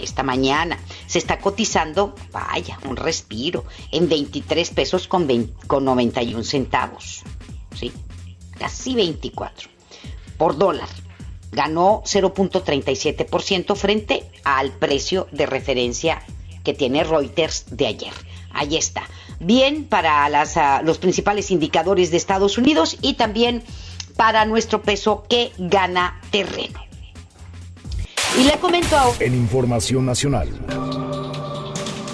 [0.00, 0.78] esta mañana.
[1.06, 5.28] Se está cotizando, vaya, un respiro, en 23 pesos con,
[5.66, 7.22] con 91 centavos.
[8.58, 9.68] Casi 24
[10.38, 10.88] por dólar.
[11.52, 16.22] Ganó 0.37% frente al precio de referencia
[16.64, 18.12] que tiene Reuters de ayer.
[18.52, 19.02] Ahí está.
[19.40, 23.62] Bien para las, ah, los principales indicadores de Estados Unidos y también
[24.16, 26.80] para nuestro peso que gana terreno.
[28.36, 29.16] Y le comento ahora...
[29.20, 30.48] En Información Nacional.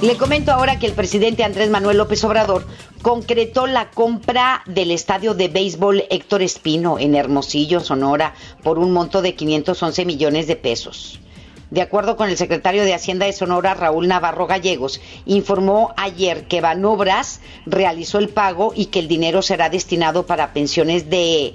[0.02, 2.66] Le comento ahora que el presidente Andrés Manuel López Obrador
[3.00, 9.22] concretó la compra del estadio de béisbol Héctor Espino en Hermosillo, Sonora, por un monto
[9.22, 11.20] de 511 millones de pesos.
[11.70, 16.60] De acuerdo con el secretario de Hacienda de Sonora, Raúl Navarro Gallegos, informó ayer que
[16.60, 21.54] Banobras realizó el pago y que el dinero será destinado para pensiones de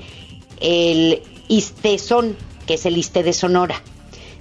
[0.60, 3.84] el ISTESON, que es el ISTE de Sonora,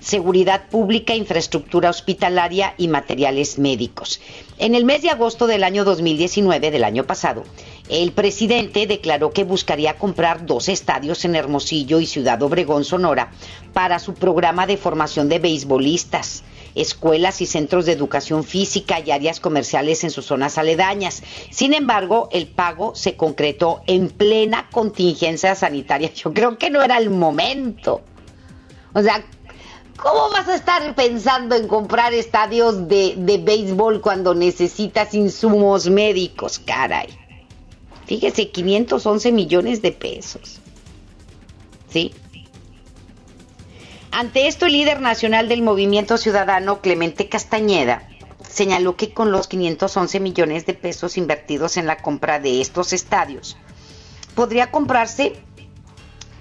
[0.05, 4.21] seguridad pública, infraestructura hospitalaria y materiales médicos.
[4.59, 7.45] En el mes de agosto del año 2019, del año pasado,
[7.89, 13.33] el presidente declaró que buscaría comprar dos estadios en Hermosillo y Ciudad Obregón, Sonora,
[13.73, 19.39] para su programa de formación de beisbolistas escuelas y centros de educación física y áreas
[19.39, 21.23] comerciales en sus zonas aledañas.
[21.51, 26.13] Sin embargo, el pago se concretó en plena contingencia sanitaria.
[26.15, 28.03] Yo creo que no era el momento.
[28.93, 29.25] O sea,
[29.97, 36.59] ¿cómo vas a estar pensando en comprar estadios de, de béisbol cuando necesitas insumos médicos,
[36.59, 37.09] caray?
[38.07, 40.61] Fíjese, 511 millones de pesos.
[41.89, 42.13] ¿Sí?
[44.11, 48.09] Ante esto, el líder nacional del Movimiento Ciudadano, Clemente Castañeda,
[48.49, 53.57] señaló que con los 511 millones de pesos invertidos en la compra de estos estadios,
[54.37, 55.35] podría comprarse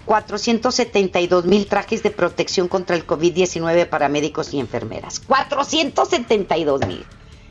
[0.05, 5.19] 472 mil trajes de protección contra el COVID-19 para médicos y enfermeras.
[5.19, 7.05] 472 mil.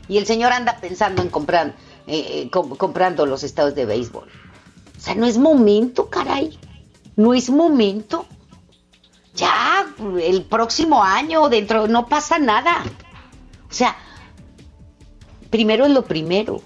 [0.07, 1.75] Y el señor anda pensando en comprar,
[2.07, 4.27] eh, eh, comprando los estados de béisbol.
[4.27, 6.59] O sea, no es momento, caray.
[7.15, 8.25] No es momento
[9.35, 9.87] ya
[10.21, 12.83] el próximo año, dentro, no pasa nada.
[13.69, 13.95] O sea,
[15.49, 16.61] primero es lo primero.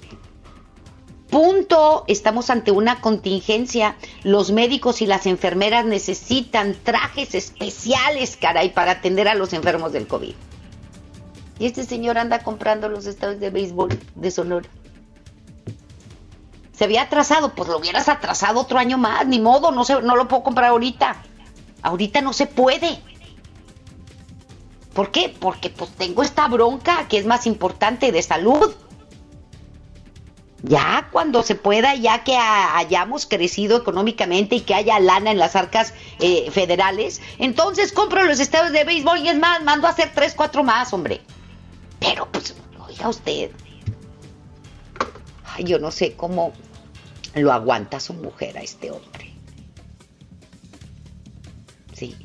[1.29, 3.97] Punto, estamos ante una contingencia.
[4.23, 10.07] Los médicos y las enfermeras necesitan trajes especiales, caray, para atender a los enfermos del
[10.07, 10.33] COVID.
[11.59, 14.69] Y este señor anda comprando los estados de béisbol de Sonora.
[16.71, 20.15] Se había atrasado, pues lo hubieras atrasado otro año más, ni modo, no, se, no
[20.15, 21.23] lo puedo comprar ahorita.
[21.81, 22.99] Ahorita no se puede.
[24.93, 25.35] ¿Por qué?
[25.39, 28.73] Porque pues tengo esta bronca que es más importante de salud.
[30.63, 35.55] Ya cuando se pueda, ya que hayamos crecido económicamente y que haya lana en las
[35.55, 40.11] arcas eh, federales, entonces compro los estados de béisbol y es más, mando a hacer
[40.15, 41.21] tres, cuatro más, hombre.
[41.99, 42.55] Pero pues,
[42.87, 43.51] oiga usted.
[45.45, 46.53] Ay, yo no sé cómo
[47.35, 49.33] lo aguanta su mujer a este hombre.
[51.93, 52.15] Sí.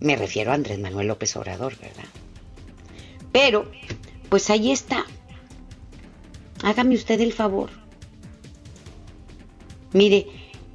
[0.00, 2.04] Me refiero a Andrés Manuel López Obrador, ¿verdad?
[3.32, 3.70] Pero,
[4.28, 5.04] pues ahí está.
[6.62, 7.70] Hágame usted el favor.
[9.92, 10.26] Mire,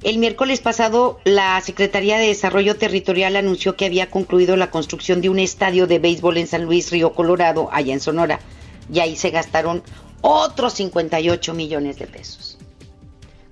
[0.02, 5.30] el miércoles pasado la Secretaría de Desarrollo Territorial anunció que había concluido la construcción de
[5.30, 8.40] un estadio de béisbol en San Luis Río Colorado, allá en Sonora,
[8.92, 9.82] y ahí se gastaron
[10.20, 12.58] otros 58 millones de pesos.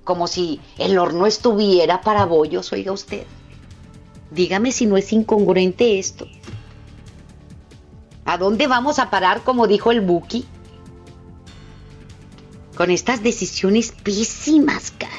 [0.03, 3.23] Como si el horno estuviera para bollos, oiga usted.
[4.31, 6.27] Dígame si no es incongruente esto.
[8.25, 10.45] ¿A dónde vamos a parar, como dijo el Buki?
[12.75, 15.13] Con estas decisiones pésimas, cara.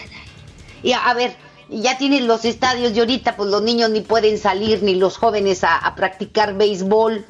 [0.83, 1.37] Y a, a ver,
[1.69, 5.65] ya tienen los estadios y ahorita pues los niños ni pueden salir, ni los jóvenes
[5.65, 7.25] a, a practicar béisbol.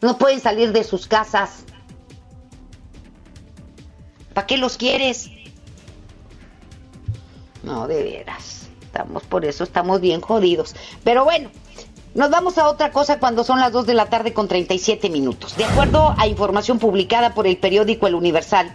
[0.00, 1.64] No pueden salir de sus casas.
[4.34, 5.30] ¿Para qué los quieres?
[7.62, 8.68] No, de veras.
[8.82, 10.74] Estamos, por eso estamos bien jodidos.
[11.04, 11.50] Pero bueno,
[12.14, 15.56] nos vamos a otra cosa cuando son las 2 de la tarde con 37 minutos.
[15.56, 18.74] De acuerdo a información publicada por el periódico El Universal,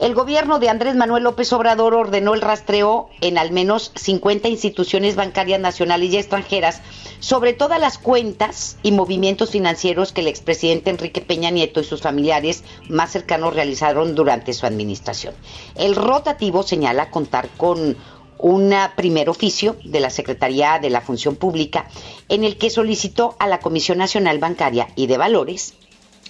[0.00, 5.14] el gobierno de Andrés Manuel López Obrador ordenó el rastreo en al menos 50 instituciones
[5.14, 6.82] bancarias nacionales y extranjeras
[7.20, 12.02] sobre todas las cuentas y movimientos financieros que el expresidente Enrique Peña Nieto y sus
[12.02, 15.34] familiares más cercanos realizaron durante su administración.
[15.76, 17.96] El rotativo señala contar con
[18.44, 21.88] un primer oficio de la Secretaría de la Función Pública
[22.28, 25.72] en el que solicitó a la Comisión Nacional Bancaria y de Valores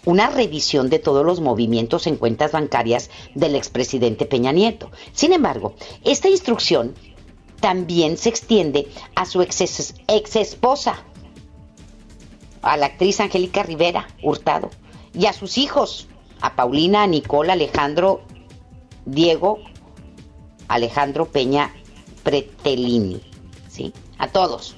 [0.04, 4.92] una revisión de todos los movimientos en cuentas bancarias del expresidente Peña Nieto.
[5.12, 6.94] Sin embargo, esta instrucción
[7.58, 8.86] también se extiende
[9.16, 11.02] a su ex, ex esposa,
[12.62, 14.70] a la actriz Angélica Rivera Hurtado,
[15.14, 16.06] y a sus hijos,
[16.40, 18.20] a Paulina, a Nicole, Alejandro,
[19.04, 19.58] Diego,
[20.68, 21.74] Alejandro Peña
[22.24, 23.20] Pretelini,
[23.68, 23.92] ¿sí?
[24.18, 24.74] A todos.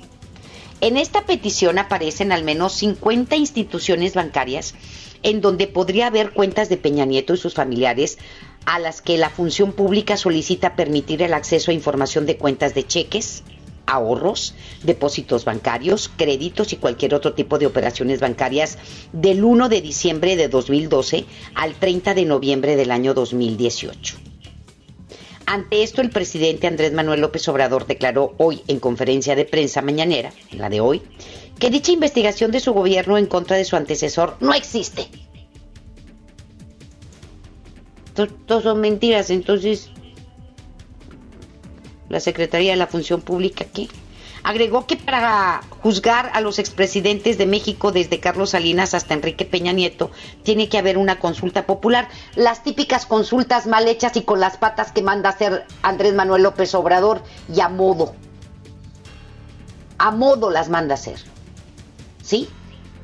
[0.82, 4.74] En esta petición aparecen al menos 50 instituciones bancarias
[5.22, 8.18] en donde podría haber cuentas de Peña Nieto y sus familiares
[8.66, 12.86] a las que la función pública solicita permitir el acceso a información de cuentas de
[12.86, 13.42] cheques,
[13.86, 18.76] ahorros, depósitos bancarios, créditos y cualquier otro tipo de operaciones bancarias
[19.12, 21.24] del 1 de diciembre de 2012
[21.54, 24.16] al 30 de noviembre del año 2018.
[25.46, 30.32] Ante esto, el presidente Andrés Manuel López Obrador declaró hoy en conferencia de prensa mañanera,
[30.50, 31.02] en la de hoy,
[31.60, 35.08] que dicha investigación de su gobierno en contra de su antecesor no existe.
[38.46, 39.90] Todos son mentiras, entonces
[42.08, 43.88] la Secretaría de la Función Pública, ¿qué?
[44.46, 49.72] Agregó que para juzgar a los expresidentes de México desde Carlos Salinas hasta Enrique Peña
[49.72, 50.12] Nieto
[50.44, 52.06] tiene que haber una consulta popular.
[52.36, 56.72] Las típicas consultas mal hechas y con las patas que manda hacer Andrés Manuel López
[56.76, 58.14] Obrador y a modo.
[59.98, 61.18] A modo las manda hacer.
[62.22, 62.48] ¿Sí?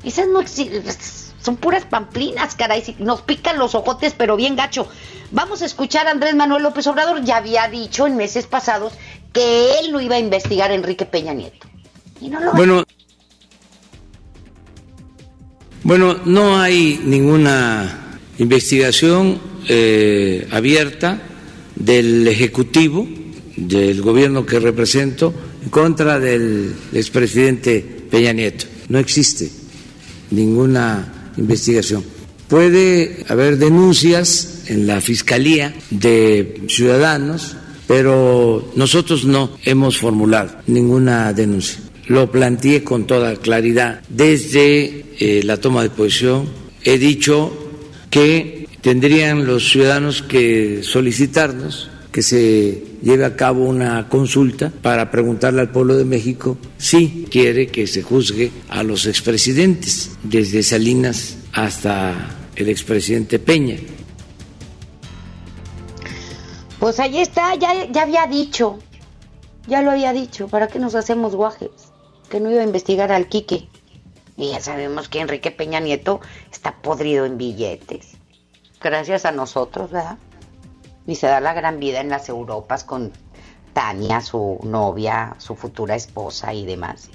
[0.05, 0.39] Esas no.
[1.41, 2.95] Son puras pamplinas, caray.
[2.99, 4.87] Nos pican los ojotes, pero bien gacho.
[5.31, 7.21] Vamos a escuchar a Andrés Manuel López Obrador.
[7.25, 8.93] Ya había dicho en meses pasados
[9.33, 11.67] que él no iba a investigar Enrique Peña Nieto.
[12.21, 12.83] Y no lo bueno,
[15.83, 21.21] bueno, no hay ninguna investigación eh, abierta
[21.75, 23.07] del Ejecutivo,
[23.57, 28.65] del gobierno que represento, en contra del expresidente Peña Nieto.
[28.87, 29.49] No existe
[30.31, 32.03] ninguna investigación.
[32.47, 37.57] Puede haber denuncias en la Fiscalía de ciudadanos
[37.93, 41.79] pero nosotros no hemos formulado ninguna denuncia.
[42.07, 46.49] Lo planteé con toda claridad desde eh, la toma de posición.
[46.83, 47.53] He dicho
[48.09, 55.61] que tendrían los ciudadanos que solicitarnos que se lleve a cabo una consulta para preguntarle
[55.61, 62.39] al pueblo de México si quiere que se juzgue a los expresidentes, desde Salinas hasta
[62.55, 63.75] el expresidente Peña.
[66.83, 68.77] Pues ahí está, ya, ya había dicho,
[69.67, 71.71] ya lo había dicho, ¿para qué nos hacemos guajes?
[72.29, 73.69] Que no iba a investigar al Quique.
[74.35, 76.19] Y ya sabemos que Enrique Peña Nieto
[76.51, 78.17] está podrido en billetes.
[78.81, 80.17] Gracias a nosotros, ¿verdad?
[81.07, 83.13] Y se da la gran vida en las Europas con
[83.71, 87.07] Tania, su novia, su futura esposa y demás.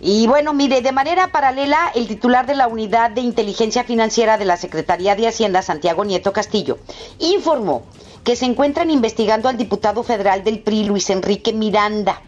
[0.00, 4.44] Y bueno, mire, de manera paralela, el titular de la Unidad de Inteligencia Financiera de
[4.44, 6.78] la Secretaría de Hacienda, Santiago Nieto Castillo,
[7.20, 7.84] informó
[8.24, 12.22] que se encuentran investigando al diputado federal del PRI, Luis Enrique Miranda.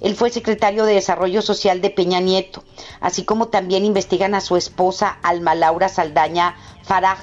[0.00, 2.64] Él fue secretario de Desarrollo Social de Peña Nieto,
[3.00, 7.20] así como también investigan a su esposa Alma Laura Saldaña Faraj.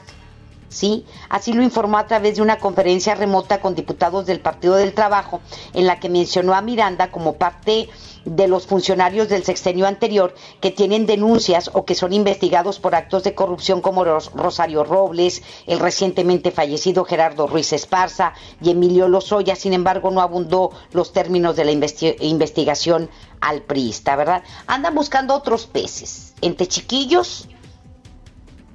[0.70, 1.05] ¿Sí?
[1.30, 5.41] Así lo informó a través de una conferencia remota con diputados del Partido del Trabajo,
[5.74, 7.89] en la que mencionó a Miranda como parte
[8.26, 13.24] de los funcionarios del sexenio anterior que tienen denuncias o que son investigados por actos
[13.24, 19.55] de corrupción como Rosario Robles, el recientemente fallecido Gerardo Ruiz Esparza y Emilio Lozoya.
[19.55, 23.09] Sin embargo, no abundó los términos de la investigación
[23.41, 24.43] al priista, ¿verdad?
[24.67, 27.47] Andan buscando otros peces, entre chiquillos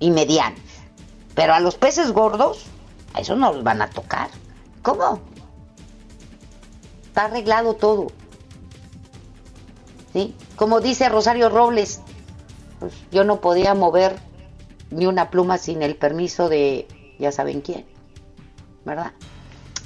[0.01, 0.61] y medianos.
[1.35, 2.65] Pero a los peces gordos,
[3.13, 4.29] a esos no los van a tocar.
[4.83, 5.21] ¿Cómo?
[7.07, 8.09] Está arreglado todo.
[10.57, 12.01] Como dice Rosario Robles,
[12.79, 14.17] pues, yo no podía mover
[14.91, 16.87] ni una pluma sin el permiso de
[17.19, 17.85] ya saben quién.
[18.85, 19.13] ¿verdad?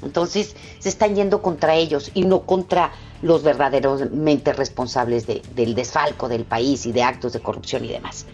[0.03, 2.93] Entonces se están yendo contra ellos y no contra
[3.23, 8.27] los verdaderamente responsables del desfalco del país y de actos de corrupción y demás.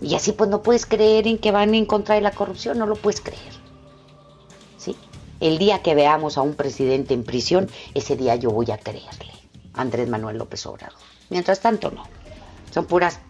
[0.00, 2.86] Y así pues no puedes creer en que van en contra de la corrupción, no
[2.86, 3.52] lo puedes creer.
[4.78, 4.96] ¿Sí?
[5.40, 9.32] El día que veamos a un presidente en prisión, ese día yo voy a creerle.
[9.74, 10.98] Andrés Manuel López Obrador.
[11.28, 12.04] Mientras tanto no.
[12.70, 13.20] Son puras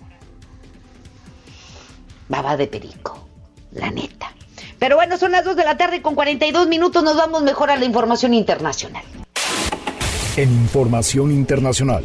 [2.30, 3.18] baba de perico,
[3.72, 4.32] la neta.
[4.78, 7.76] Pero bueno, son las 2 de la tarde con 42 minutos, nos vamos mejor a
[7.76, 9.02] la información internacional.
[10.36, 12.04] En información internacional.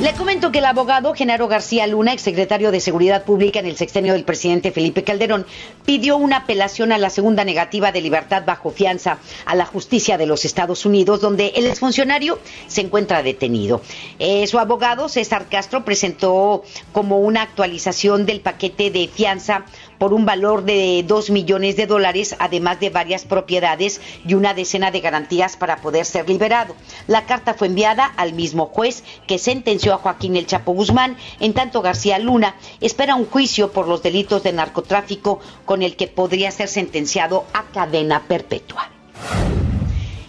[0.00, 4.12] Le comento que el abogado Genaro García Luna, exsecretario de Seguridad Pública en el sexenio
[4.12, 5.46] del presidente Felipe Calderón,
[5.86, 9.16] pidió una apelación a la segunda negativa de libertad bajo fianza
[9.46, 13.80] a la justicia de los Estados Unidos, donde el exfuncionario se encuentra detenido.
[14.18, 19.64] Eh, su abogado, César Castro, presentó como una actualización del paquete de fianza
[19.98, 24.90] por un valor de 2 millones de dólares, además de varias propiedades y una decena
[24.90, 26.74] de garantías para poder ser liberado.
[27.06, 31.52] La carta fue enviada al mismo juez que sentenció a Joaquín El Chapo Guzmán, en
[31.52, 36.50] tanto García Luna espera un juicio por los delitos de narcotráfico con el que podría
[36.50, 38.90] ser sentenciado a cadena perpetua.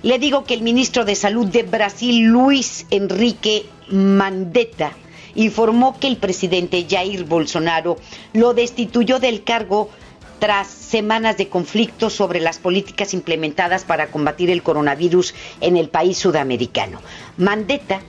[0.04, 4.92] Le digo que el ministro de Salud de Brasil, Luis Enrique Mandetta,
[5.36, 7.98] informó que el presidente Jair Bolsonaro
[8.34, 9.90] lo destituyó del cargo
[10.40, 16.18] tras semanas de conflicto sobre las políticas implementadas para combatir el coronavirus en el país
[16.18, 17.02] sudamericano.
[17.38, 18.02] Mandetta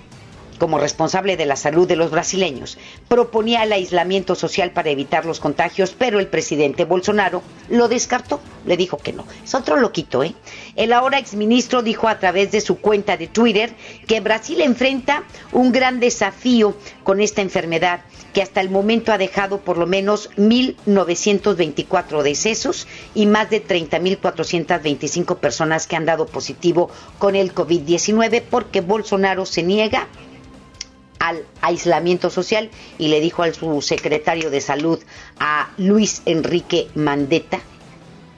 [0.58, 2.78] como responsable de la salud de los brasileños,
[3.08, 8.76] proponía el aislamiento social para evitar los contagios, pero el presidente Bolsonaro lo descartó, le
[8.76, 9.24] dijo que no.
[9.42, 10.34] Es otro loquito, ¿eh?
[10.76, 13.72] El ahora exministro dijo a través de su cuenta de Twitter
[14.06, 18.00] que Brasil enfrenta un gran desafío con esta enfermedad
[18.32, 25.36] que hasta el momento ha dejado por lo menos 1.924 decesos y más de 30.425
[25.36, 30.08] personas que han dado positivo con el COVID-19 porque Bolsonaro se niega
[31.28, 34.98] al aislamiento social y le dijo al su secretario de salud,
[35.38, 37.60] a Luis Enrique Mandetta,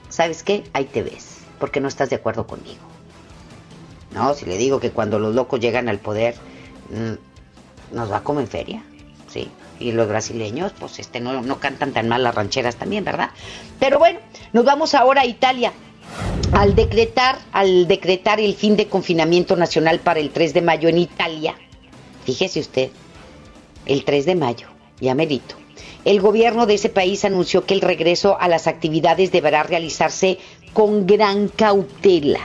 [0.09, 0.63] ¿sabes qué?
[0.73, 2.81] Ahí te ves, porque no estás de acuerdo conmigo.
[4.13, 6.35] No, si le digo que cuando los locos llegan al poder,
[6.89, 8.83] mm, nos va como en feria,
[9.29, 9.49] ¿sí?
[9.79, 13.31] Y los brasileños, pues este, no, no cantan tan mal las rancheras también, ¿verdad?
[13.79, 14.19] Pero bueno,
[14.51, 15.71] nos vamos ahora a Italia.
[16.51, 20.97] Al decretar, al decretar el fin de confinamiento nacional para el 3 de mayo en
[20.97, 21.55] Italia,
[22.25, 22.89] Fíjese usted,
[23.85, 24.67] el 3 de mayo,
[24.99, 25.55] ya merito.
[26.05, 30.39] El gobierno de ese país anunció que el regreso a las actividades deberá realizarse
[30.73, 32.39] con gran cautela.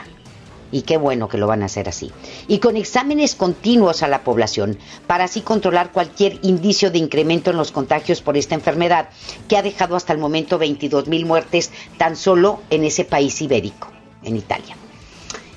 [0.73, 2.11] Y qué bueno que lo van a hacer así.
[2.49, 7.57] Y con exámenes continuos a la población, para así controlar cualquier indicio de incremento en
[7.57, 9.09] los contagios por esta enfermedad,
[9.49, 13.89] que ha dejado hasta el momento 22 mil muertes tan solo en ese país ibérico,
[14.23, 14.77] en Italia.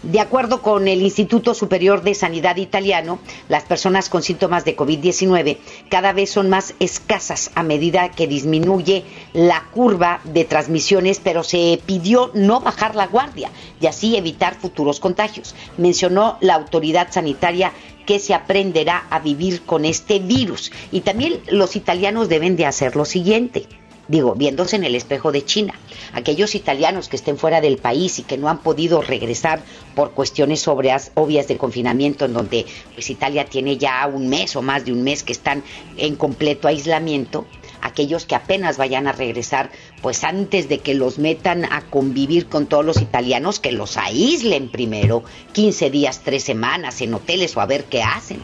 [0.02, 3.20] De acuerdo con el Instituto Superior de Sanidad italiano,
[3.50, 5.58] las personas con síntomas de COVID-19
[5.90, 11.82] cada vez son más escasas a medida que disminuye la curva de transmisiones, pero se
[11.86, 15.54] pidió no bajar la guardia y así evitar futuros contagios.
[15.78, 17.74] Mencionó la autoridad sanitaria
[18.06, 22.96] que se aprenderá a vivir con este virus y también los italianos deben de hacer
[22.96, 23.68] lo siguiente
[24.10, 25.76] digo, viéndose en el espejo de China.
[26.14, 29.62] Aquellos italianos que estén fuera del país y que no han podido regresar
[29.96, 34.84] por cuestiones obvias de confinamiento, en donde pues Italia tiene ya un mes o más
[34.84, 35.64] de un mes que están
[35.96, 37.46] en completo aislamiento,
[37.82, 39.70] aquellos que apenas vayan a regresar,
[40.02, 44.70] pues antes de que los metan a convivir con todos los italianos, que los aíslen
[44.70, 48.42] primero 15 días, 3 semanas en hoteles o a ver qué hacen,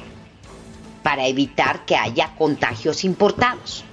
[1.02, 3.84] para evitar que haya contagios importados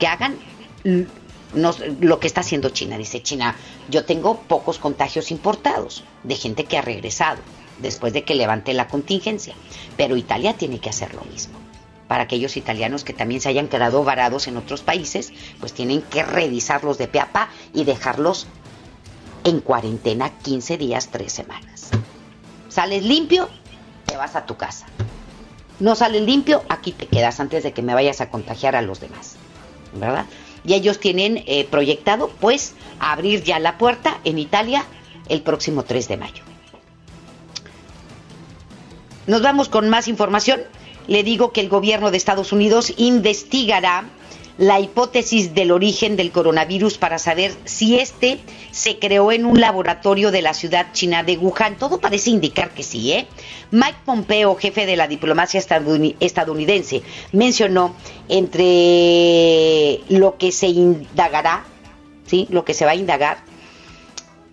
[0.00, 0.36] que hagan
[0.82, 2.98] lo que está haciendo China.
[2.98, 3.54] Dice China,
[3.88, 7.38] yo tengo pocos contagios importados de gente que ha regresado
[7.78, 9.54] después de que levante la contingencia,
[9.96, 11.58] pero Italia tiene que hacer lo mismo.
[12.08, 16.24] Para aquellos italianos que también se hayan quedado varados en otros países, pues tienen que
[16.24, 18.48] revisarlos de pe a pa y dejarlos
[19.44, 21.90] en cuarentena 15 días, 3 semanas.
[22.68, 23.48] Sales limpio,
[24.06, 24.86] te vas a tu casa.
[25.78, 29.00] No sales limpio, aquí te quedas antes de que me vayas a contagiar a los
[29.00, 29.36] demás.
[29.94, 30.26] ¿Verdad?
[30.64, 34.84] Y ellos tienen eh, proyectado, pues, abrir ya la puerta en Italia
[35.28, 36.42] el próximo 3 de mayo.
[39.26, 40.60] Nos vamos con más información.
[41.06, 44.04] Le digo que el gobierno de Estados Unidos investigará
[44.60, 48.38] la hipótesis del origen del coronavirus para saber si este
[48.72, 51.78] se creó en un laboratorio de la ciudad china de Wuhan.
[51.78, 53.26] Todo parece indicar que sí, ¿eh?
[53.70, 55.58] Mike Pompeo, jefe de la diplomacia
[56.20, 57.02] estadounidense,
[57.32, 57.94] mencionó
[58.28, 61.64] entre lo que se indagará,
[62.26, 62.46] ¿sí?
[62.50, 63.38] Lo que se va a indagar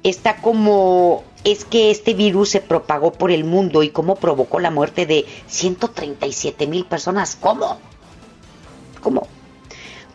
[0.04, 4.72] está como es que este virus se propagó por el mundo y cómo provocó la
[4.72, 7.36] muerte de 137 mil personas.
[7.36, 7.78] ¿Cómo?
[9.02, 9.28] ¿Cómo?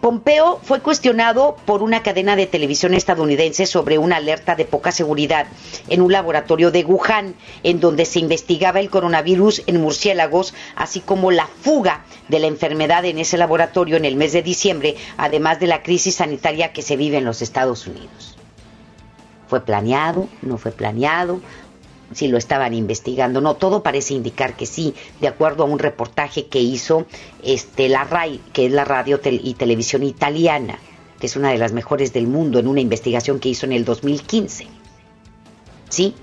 [0.03, 5.47] Pompeo fue cuestionado por una cadena de televisión estadounidense sobre una alerta de poca seguridad
[5.89, 11.31] en un laboratorio de Wuhan, en donde se investigaba el coronavirus en murciélagos, así como
[11.31, 15.69] la fuga de la enfermedad en ese laboratorio en el mes de diciembre, además de
[15.69, 18.37] la crisis sanitaria que se vive en los Estados Unidos.
[19.47, 20.29] ¿Fue planeado?
[20.41, 21.41] ¿No fue planeado?
[22.15, 23.41] Si lo estaban investigando.
[23.41, 27.07] No, todo parece indicar que sí, de acuerdo a un reportaje que hizo
[27.43, 30.79] este, la RAI, que es la radio y televisión italiana,
[31.19, 33.85] que es una de las mejores del mundo, en una investigación que hizo en el
[33.85, 34.67] 2015.
[35.89, 36.15] ¿Sí?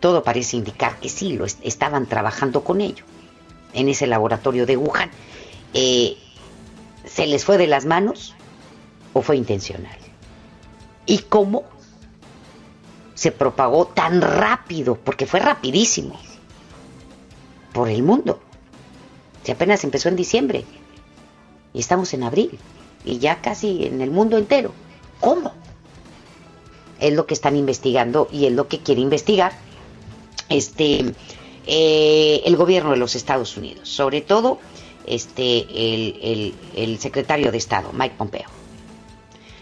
[0.00, 3.04] Todo parece indicar que sí, lo estaban trabajando con ello,
[3.72, 5.10] en ese laboratorio de Wuhan.
[5.74, 6.16] Eh,
[7.04, 8.34] ¿Se les fue de las manos
[9.12, 9.96] o fue intencional?
[11.06, 11.64] ¿Y cómo?
[13.18, 16.16] Se propagó tan rápido, porque fue rapidísimo,
[17.72, 18.38] por el mundo.
[19.42, 20.64] Si apenas empezó en diciembre
[21.74, 22.56] y estamos en abril
[23.04, 24.72] y ya casi en el mundo entero.
[25.18, 25.52] ¿Cómo?
[27.00, 29.50] Es lo que están investigando y es lo que quiere investigar
[30.48, 31.12] este
[31.66, 34.60] eh, el gobierno de los Estados Unidos, sobre todo
[35.06, 38.46] este el, el secretario de Estado, Mike Pompeo.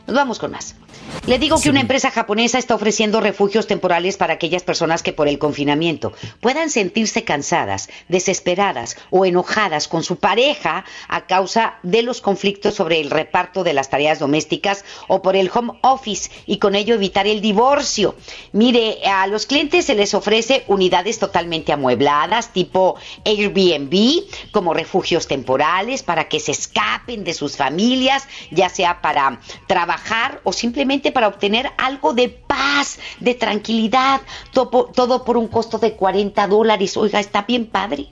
[0.07, 0.77] Nos vamos con más.
[1.27, 5.27] Le digo que una empresa japonesa está ofreciendo refugios temporales para aquellas personas que por
[5.27, 12.21] el confinamiento puedan sentirse cansadas, desesperadas o enojadas con su pareja a causa de los
[12.21, 16.77] conflictos sobre el reparto de las tareas domésticas o por el home office y con
[16.77, 18.15] ello evitar el divorcio.
[18.53, 22.95] Mire, a los clientes se les ofrece unidades totalmente amuebladas tipo
[23.25, 24.23] Airbnb
[24.53, 30.53] como refugios temporales para que se escapen de sus familias, ya sea para trabajar o
[30.53, 34.21] simplemente para obtener algo de paz, de tranquilidad,
[34.53, 36.97] todo, todo por un costo de 40 dólares.
[36.97, 38.09] Oiga, está bien padre.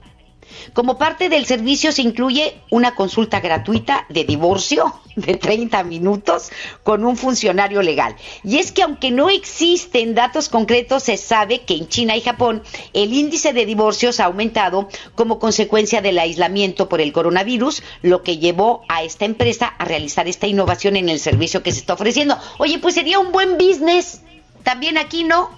[0.73, 6.51] Como parte del servicio se incluye una consulta gratuita de divorcio de 30 minutos
[6.83, 8.17] con un funcionario legal.
[8.43, 12.63] Y es que aunque no existen datos concretos, se sabe que en China y Japón
[12.93, 18.39] el índice de divorcios ha aumentado como consecuencia del aislamiento por el coronavirus, lo que
[18.39, 22.39] llevó a esta empresa a realizar esta innovación en el servicio que se está ofreciendo.
[22.59, 24.23] Oye, pues sería un buen business.
[24.63, 25.51] También aquí no.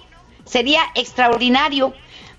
[0.45, 1.93] Sería extraordinario.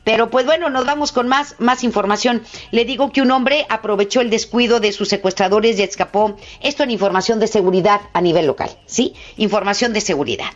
[0.08, 2.42] Pero pues bueno, nos vamos con más, más información.
[2.70, 6.34] Le digo que un hombre aprovechó el descuido de sus secuestradores y escapó.
[6.62, 9.12] Esto en información de seguridad a nivel local, ¿sí?
[9.36, 10.48] Información de seguridad.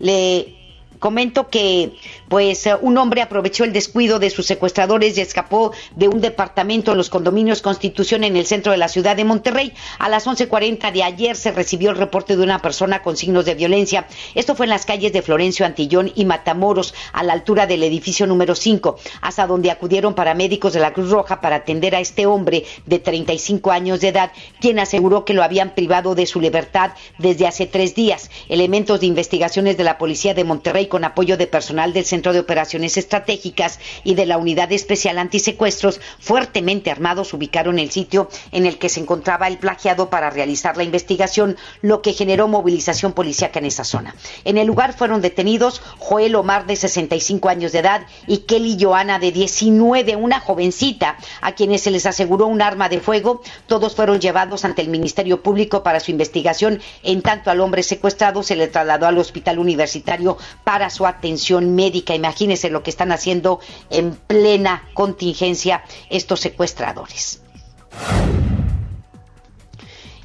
[0.00, 0.59] Le
[1.00, 1.96] comento que
[2.28, 6.92] pues eh, un hombre aprovechó el descuido de sus secuestradores y escapó de un departamento
[6.92, 9.72] en los condominios Constitución en el centro de la ciudad de Monterrey.
[9.98, 13.54] A las 11:40 de ayer se recibió el reporte de una persona con signos de
[13.54, 14.06] violencia.
[14.34, 18.26] Esto fue en las calles de Florencio Antillón y Matamoros, a la altura del edificio
[18.26, 22.64] número 5, hasta donde acudieron paramédicos de la Cruz Roja para atender a este hombre
[22.84, 27.46] de 35 años de edad, quien aseguró que lo habían privado de su libertad desde
[27.46, 28.30] hace tres días.
[28.48, 32.40] Elementos de investigaciones de la policía de Monterrey con apoyo de personal del Centro de
[32.40, 38.78] Operaciones Estratégicas y de la Unidad Especial Antisecuestros, fuertemente armados, ubicaron el sitio en el
[38.78, 43.64] que se encontraba el plagiado para realizar la investigación, lo que generó movilización policíaca en
[43.64, 44.14] esa zona.
[44.44, 49.18] En el lugar fueron detenidos Joel Omar, de 65 años de edad, y Kelly Joana,
[49.18, 53.40] de 19, una jovencita, a quienes se les aseguró un arma de fuego.
[53.66, 58.42] Todos fueron llevados ante el Ministerio Público para su investigación, en tanto al hombre secuestrado
[58.42, 62.14] se le trasladó al Hospital Universitario para su atención médica.
[62.14, 63.60] Imagínense lo que están haciendo
[63.90, 67.42] en plena contingencia estos secuestradores.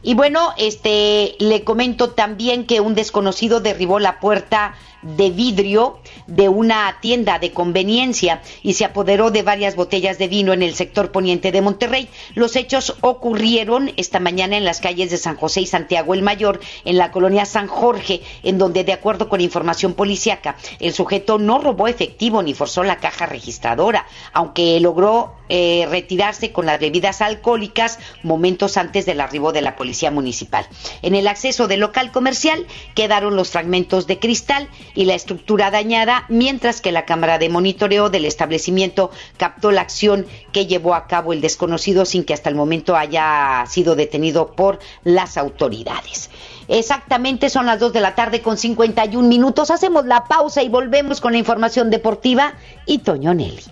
[0.05, 4.75] Y bueno, este le comento también que un desconocido derribó la puerta
[5.05, 10.51] de vidrio de una tienda de conveniencia y se apoderó de varias botellas de vino
[10.51, 12.09] en el sector poniente de Monterrey.
[12.33, 16.59] Los hechos ocurrieron esta mañana en las calles de San José y Santiago el Mayor,
[16.83, 21.59] en la colonia San Jorge, en donde, de acuerdo con información policíaca, el sujeto no
[21.59, 27.99] robó efectivo ni forzó la caja registradora, aunque logró eh, retirarse con las bebidas alcohólicas
[28.23, 30.67] momentos antes del arribo de la policía municipal.
[31.03, 36.25] En el acceso del local comercial quedaron los fragmentos de cristal y la estructura dañada,
[36.29, 41.33] mientras que la cámara de monitoreo del establecimiento captó la acción que llevó a cabo
[41.33, 46.29] el desconocido sin que hasta el momento haya sido detenido por las autoridades.
[46.67, 49.69] Exactamente son las 2 de la tarde con 51 minutos.
[49.69, 52.53] Hacemos la pausa y volvemos con la información deportiva
[52.85, 53.63] y Toño Nelly.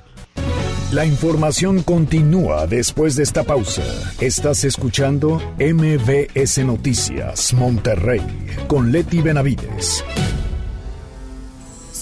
[0.91, 3.81] La información continúa después de esta pausa.
[4.21, 8.21] Estás escuchando MBS Noticias Monterrey
[8.67, 10.03] con Leti Benavides.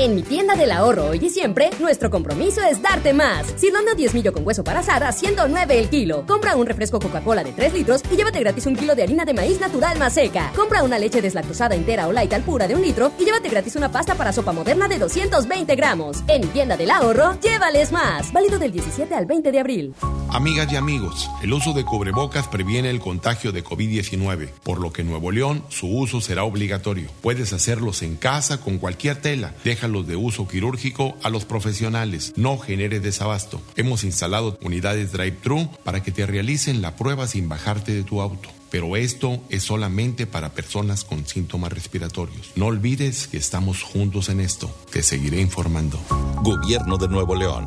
[0.00, 3.54] En mi tienda del ahorro hoy y siempre, nuestro compromiso es darte más.
[3.58, 6.24] Cirlando 10 millo con hueso para asar a 109 el kilo.
[6.26, 9.34] Compra un refresco Coca-Cola de 3 litros y llévate gratis un kilo de harina de
[9.34, 10.52] maíz natural más seca.
[10.56, 13.76] Compra una leche deslactosada entera o light al pura de un litro y llévate gratis
[13.76, 16.24] una pasta para sopa moderna de 220 gramos.
[16.28, 18.32] En mi tienda del ahorro, llévales más.
[18.32, 19.94] Válido del 17 al 20 de abril.
[20.32, 25.02] Amigas y amigos, el uso de cubrebocas previene el contagio de COVID-19, por lo que
[25.02, 27.10] en Nuevo León su uso será obligatorio.
[27.20, 29.52] Puedes hacerlos en casa con cualquier tela.
[29.90, 32.32] Déjalos de uso quirúrgico a los profesionales.
[32.36, 33.60] No genere desabasto.
[33.74, 38.50] Hemos instalado unidades drive-thru para que te realicen la prueba sin bajarte de tu auto.
[38.70, 42.52] Pero esto es solamente para personas con síntomas respiratorios.
[42.54, 44.72] No olvides que estamos juntos en esto.
[44.92, 45.98] Te seguiré informando.
[46.44, 47.66] Gobierno de Nuevo León.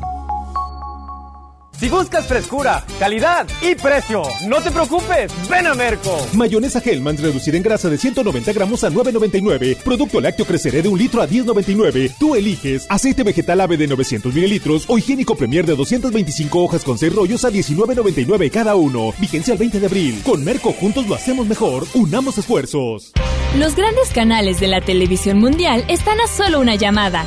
[1.78, 6.16] Si buscas frescura, calidad y precio, no te preocupes, ven a Merco.
[6.34, 9.78] Mayonesa Hellmann's reducida en grasa de 190 gramos a 9.99.
[9.78, 12.14] Producto lácteo creceré de un litro a 10.99.
[12.18, 16.96] Tú eliges aceite vegetal ave de 900 mililitros o higiénico Premier de 225 hojas con
[16.96, 19.12] 6 rollos a 19.99 cada uno.
[19.18, 20.22] Vigencia el 20 de abril.
[20.24, 21.86] Con Merco juntos lo hacemos mejor.
[21.94, 23.12] Unamos esfuerzos.
[23.58, 27.26] Los grandes canales de la televisión mundial están a solo una llamada.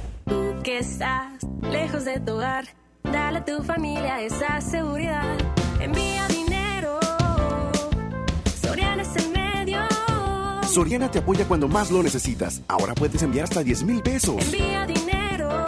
[0.63, 1.41] Que estás
[1.71, 2.65] lejos de tu hogar,
[3.03, 5.35] dale a tu familia esa seguridad.
[5.79, 6.99] Envía dinero,
[8.61, 9.79] Soriana es el medio.
[10.67, 12.61] Soriana te apoya cuando más lo necesitas.
[12.67, 14.35] Ahora puedes enviar hasta 10 mil pesos.
[14.37, 15.65] Envía dinero.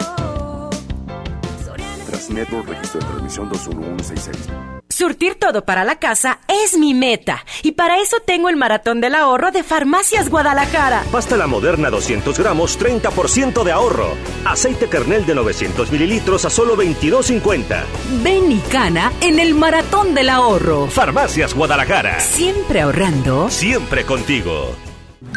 [2.06, 4.83] Transnetwork Registro de Transmisión 21166.
[4.94, 7.44] Surtir todo para la casa es mi meta.
[7.64, 11.02] Y para eso tengo el maratón del ahorro de Farmacias Guadalajara.
[11.10, 14.14] Pasta la moderna 200 gramos, 30% de ahorro.
[14.44, 17.82] Aceite kernel de 900 mililitros a solo 22.50.
[18.22, 20.86] Ven y cana en el maratón del ahorro.
[20.86, 22.20] Farmacias Guadalajara.
[22.20, 23.50] Siempre ahorrando.
[23.50, 24.76] Siempre contigo.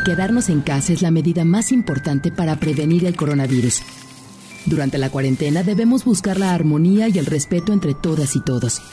[0.05, 3.81] Quedarnos en casa es la medida más importante para prevenir el coronavirus.
[4.67, 8.83] Durante la cuarentena debemos buscar la armonía y el respeto entre todas y todos.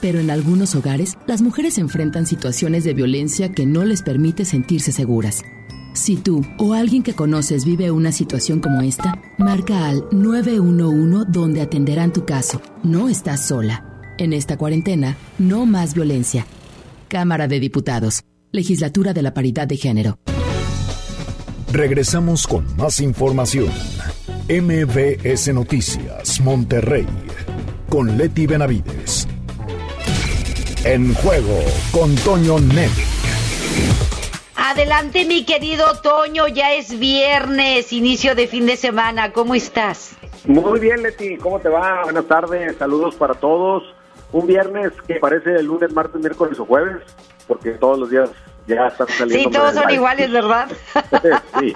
[0.00, 4.92] Pero en algunos hogares, las mujeres enfrentan situaciones de violencia que no les permite sentirse
[4.92, 5.42] seguras.
[5.94, 11.60] Si tú o alguien que conoces vive una situación como esta, marca al 911 donde
[11.60, 12.62] atenderán tu caso.
[12.84, 13.84] No estás sola.
[14.16, 16.46] En esta cuarentena, no más violencia.
[17.08, 18.22] Cámara de Diputados.
[18.52, 20.18] Legislatura de la Paridad de Género.
[21.72, 23.68] Regresamos con más información.
[24.48, 27.06] MBS Noticias, Monterrey.
[27.90, 29.26] Con Leti Benavides.
[30.84, 31.58] En juego
[31.90, 32.90] con Toño Net.
[34.54, 39.32] Adelante, mi querido Toño, ya es viernes, inicio de fin de semana.
[39.32, 40.16] ¿Cómo estás?
[40.44, 42.04] Muy bien, Leti, ¿cómo te va?
[42.04, 43.82] Buenas tardes, saludos para todos.
[44.30, 47.02] Un viernes que parece el lunes, martes, miércoles o jueves,
[47.48, 48.30] porque todos los días
[48.68, 49.50] ya están saliendo.
[49.50, 50.68] Sí, todos son iguales, ¿verdad?
[51.58, 51.74] sí.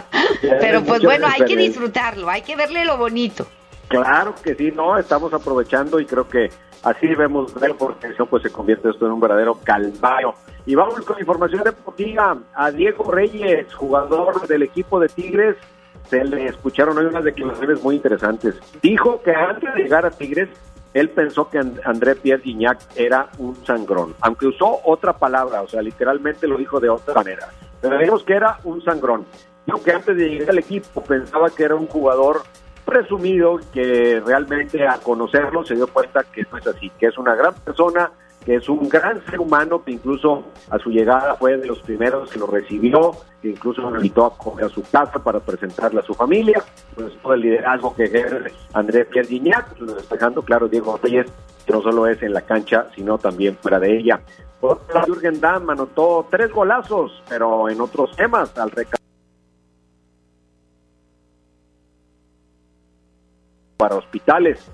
[0.40, 3.46] Pero pues bueno, hay que disfrutarlo, hay que verle lo bonito.
[4.00, 6.50] Claro que sí, no, estamos aprovechando y creo que
[6.82, 10.34] así debemos ver porque eso pues se convierte esto en un verdadero calvario.
[10.64, 12.36] Y vamos con información deportiva.
[12.54, 15.56] A Diego Reyes, jugador del equipo de Tigres,
[16.08, 18.54] se le escucharon hoy unas declaraciones muy interesantes.
[18.80, 20.48] Dijo que antes de llegar a Tigres,
[20.94, 25.80] él pensó que André Pierre Guignac era un sangrón, aunque usó otra palabra, o sea,
[25.80, 27.48] literalmente lo dijo de otra manera.
[27.80, 29.24] Pero dijimos que era un sangrón.
[29.66, 32.42] Dijo que antes de llegar al equipo pensaba que era un jugador
[32.84, 37.34] presumido que realmente al conocerlo se dio cuenta que no es así, que es una
[37.34, 38.10] gran persona,
[38.44, 42.30] que es un gran ser humano, que incluso a su llegada fue de los primeros
[42.30, 46.04] que lo recibió, que incluso lo invitó a comer a su casa para presentarle a
[46.04, 46.62] su familia,
[46.94, 51.26] pues todo el liderazgo que ejerce Andrés Pierre Guignac, pues, despejando, claro, Diego Reyes,
[51.64, 54.20] que no solo es en la cancha, sino también fuera de ella.
[55.06, 59.01] Jürgen Damm anotó tres golazos, pero en otros temas, al recabar
[63.82, 64.64] para hospitales.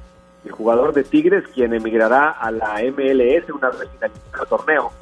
[0.44, 4.92] El jugador de Tigres, quien emigrará a la MLS una vez finalizado el torneo,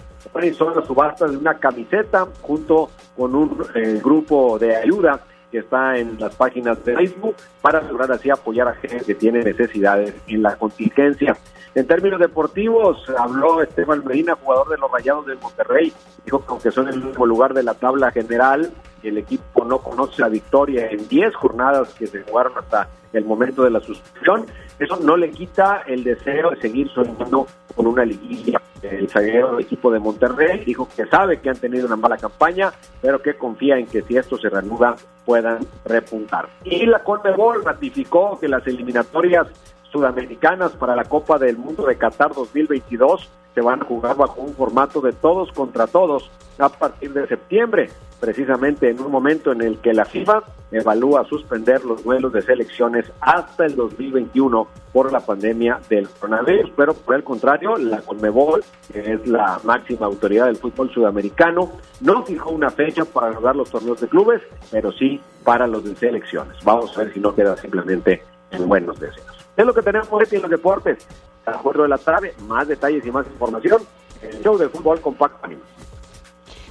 [0.44, 5.18] hizo la subasta de una camiseta junto con un eh, grupo de ayuda
[5.50, 9.42] que está en las páginas de Facebook para lograr así apoyar a gente que tiene
[9.42, 11.36] necesidades en la contingencia.
[11.74, 15.92] En términos deportivos, habló Esteban Medina, jugador de los Rayados de Monterrey,
[16.24, 18.70] dijo que aunque son el último lugar de la tabla general,
[19.02, 23.64] el equipo no conoce la victoria en 10 jornadas que se jugaron hasta el momento
[23.64, 24.46] de la suspensión.
[24.78, 28.60] Eso no le quita el deseo de seguir soñando con una liguilla.
[28.82, 33.20] El zaguero equipo de Monterrey dijo que sabe que han tenido una mala campaña, pero
[33.20, 36.48] que confía en que si esto se reanuda puedan repuntar.
[36.64, 39.48] Y la Conmebol ratificó que las eliminatorias
[39.90, 44.54] sudamericanas para la Copa del Mundo de Qatar 2022 se van a jugar bajo un
[44.54, 47.88] formato de todos contra todos a partir de septiembre,
[48.26, 53.06] precisamente en un momento en el que la FIFA evalúa suspender los vuelos de selecciones
[53.20, 59.12] hasta el 2021 por la pandemia del coronavirus, pero por el contrario, la CONMEBOL, que
[59.12, 61.70] es la máxima autoridad del fútbol sudamericano,
[62.00, 65.94] no fijó una fecha para jugar los torneos de clubes, pero sí para los de
[65.94, 66.56] selecciones.
[66.64, 69.46] Vamos a ver si no queda simplemente en buenos deseos.
[69.56, 71.06] Es lo que tenemos en los deportes.
[71.46, 73.82] De acuerdo de la tarde, más detalles y más información
[74.22, 75.48] el show de fútbol compacto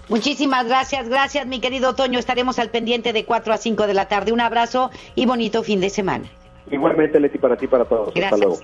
[0.10, 2.20] Muchísimas gracias, gracias mi querido Toño.
[2.20, 4.32] Estaremos al pendiente de 4 a 5 de la tarde.
[4.32, 6.26] Un abrazo y bonito fin de semana.
[6.72, 8.14] Igualmente, Leti, para ti, para todos.
[8.14, 8.34] Gracias.
[8.34, 8.62] Hasta luego.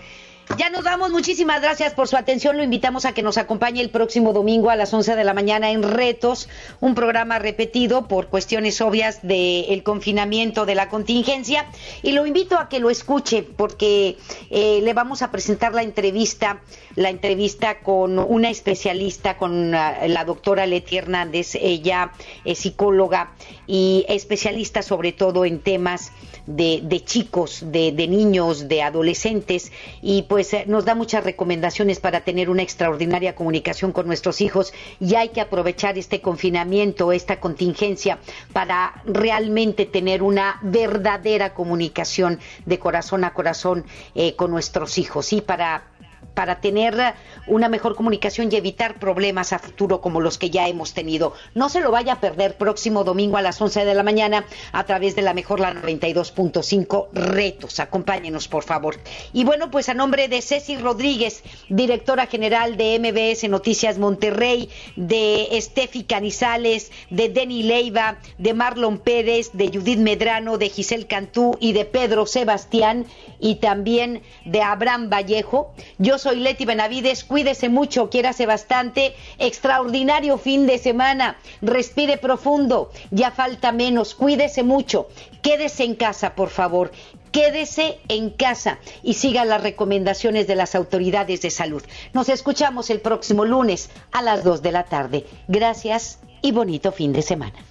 [0.57, 2.57] Ya nos vamos, muchísimas gracias por su atención.
[2.57, 5.71] Lo invitamos a que nos acompañe el próximo domingo a las 11 de la mañana
[5.71, 6.49] en Retos,
[6.81, 11.67] un programa repetido por cuestiones obvias del confinamiento de la contingencia.
[12.03, 14.17] Y lo invito a que lo escuche porque
[14.49, 16.61] eh, le vamos a presentar la entrevista,
[16.95, 21.55] la entrevista con una especialista, con la, la doctora Leti Hernández.
[21.55, 22.11] Ella
[22.43, 23.31] es psicóloga
[23.67, 26.11] y especialista sobre todo en temas
[26.45, 29.71] de, de chicos, de, de niños, de adolescentes.
[30.01, 34.41] Y pues pues, eh, nos da muchas recomendaciones para tener una extraordinaria comunicación con nuestros
[34.41, 38.17] hijos y hay que aprovechar este confinamiento, esta contingencia
[38.51, 43.85] para realmente tener una verdadera comunicación de corazón a corazón
[44.15, 45.83] eh, con nuestros hijos y para
[46.34, 46.95] para tener
[47.47, 51.34] una mejor comunicación y evitar problemas a futuro como los que ya hemos tenido.
[51.55, 54.86] No se lo vaya a perder próximo domingo a las 11 de la mañana a
[54.86, 57.80] través de la mejor la 92.5 Retos.
[57.80, 58.97] Acompáñenos, por favor.
[59.34, 65.57] Y bueno, pues a nombre de Ceci Rodríguez, directora general de MBS Noticias Monterrey, de
[65.57, 71.74] Estefi Canizales, de Denny Leiva, de Marlon Pérez, de Judith Medrano, de Giselle Cantú y
[71.74, 73.05] de Pedro Sebastián
[73.39, 75.74] y también de Abraham Vallejo.
[75.97, 83.32] Yo soy Leti Benavides, cuídese mucho, quiérase bastante, extraordinario fin de semana, respire profundo, ya
[83.32, 85.07] falta menos, cuídese mucho,
[85.41, 86.91] quédese en casa, por favor.
[87.32, 91.82] Quédese en casa y siga las recomendaciones de las autoridades de salud.
[92.12, 95.26] Nos escuchamos el próximo lunes a las 2 de la tarde.
[95.47, 97.70] Gracias y bonito fin de semana.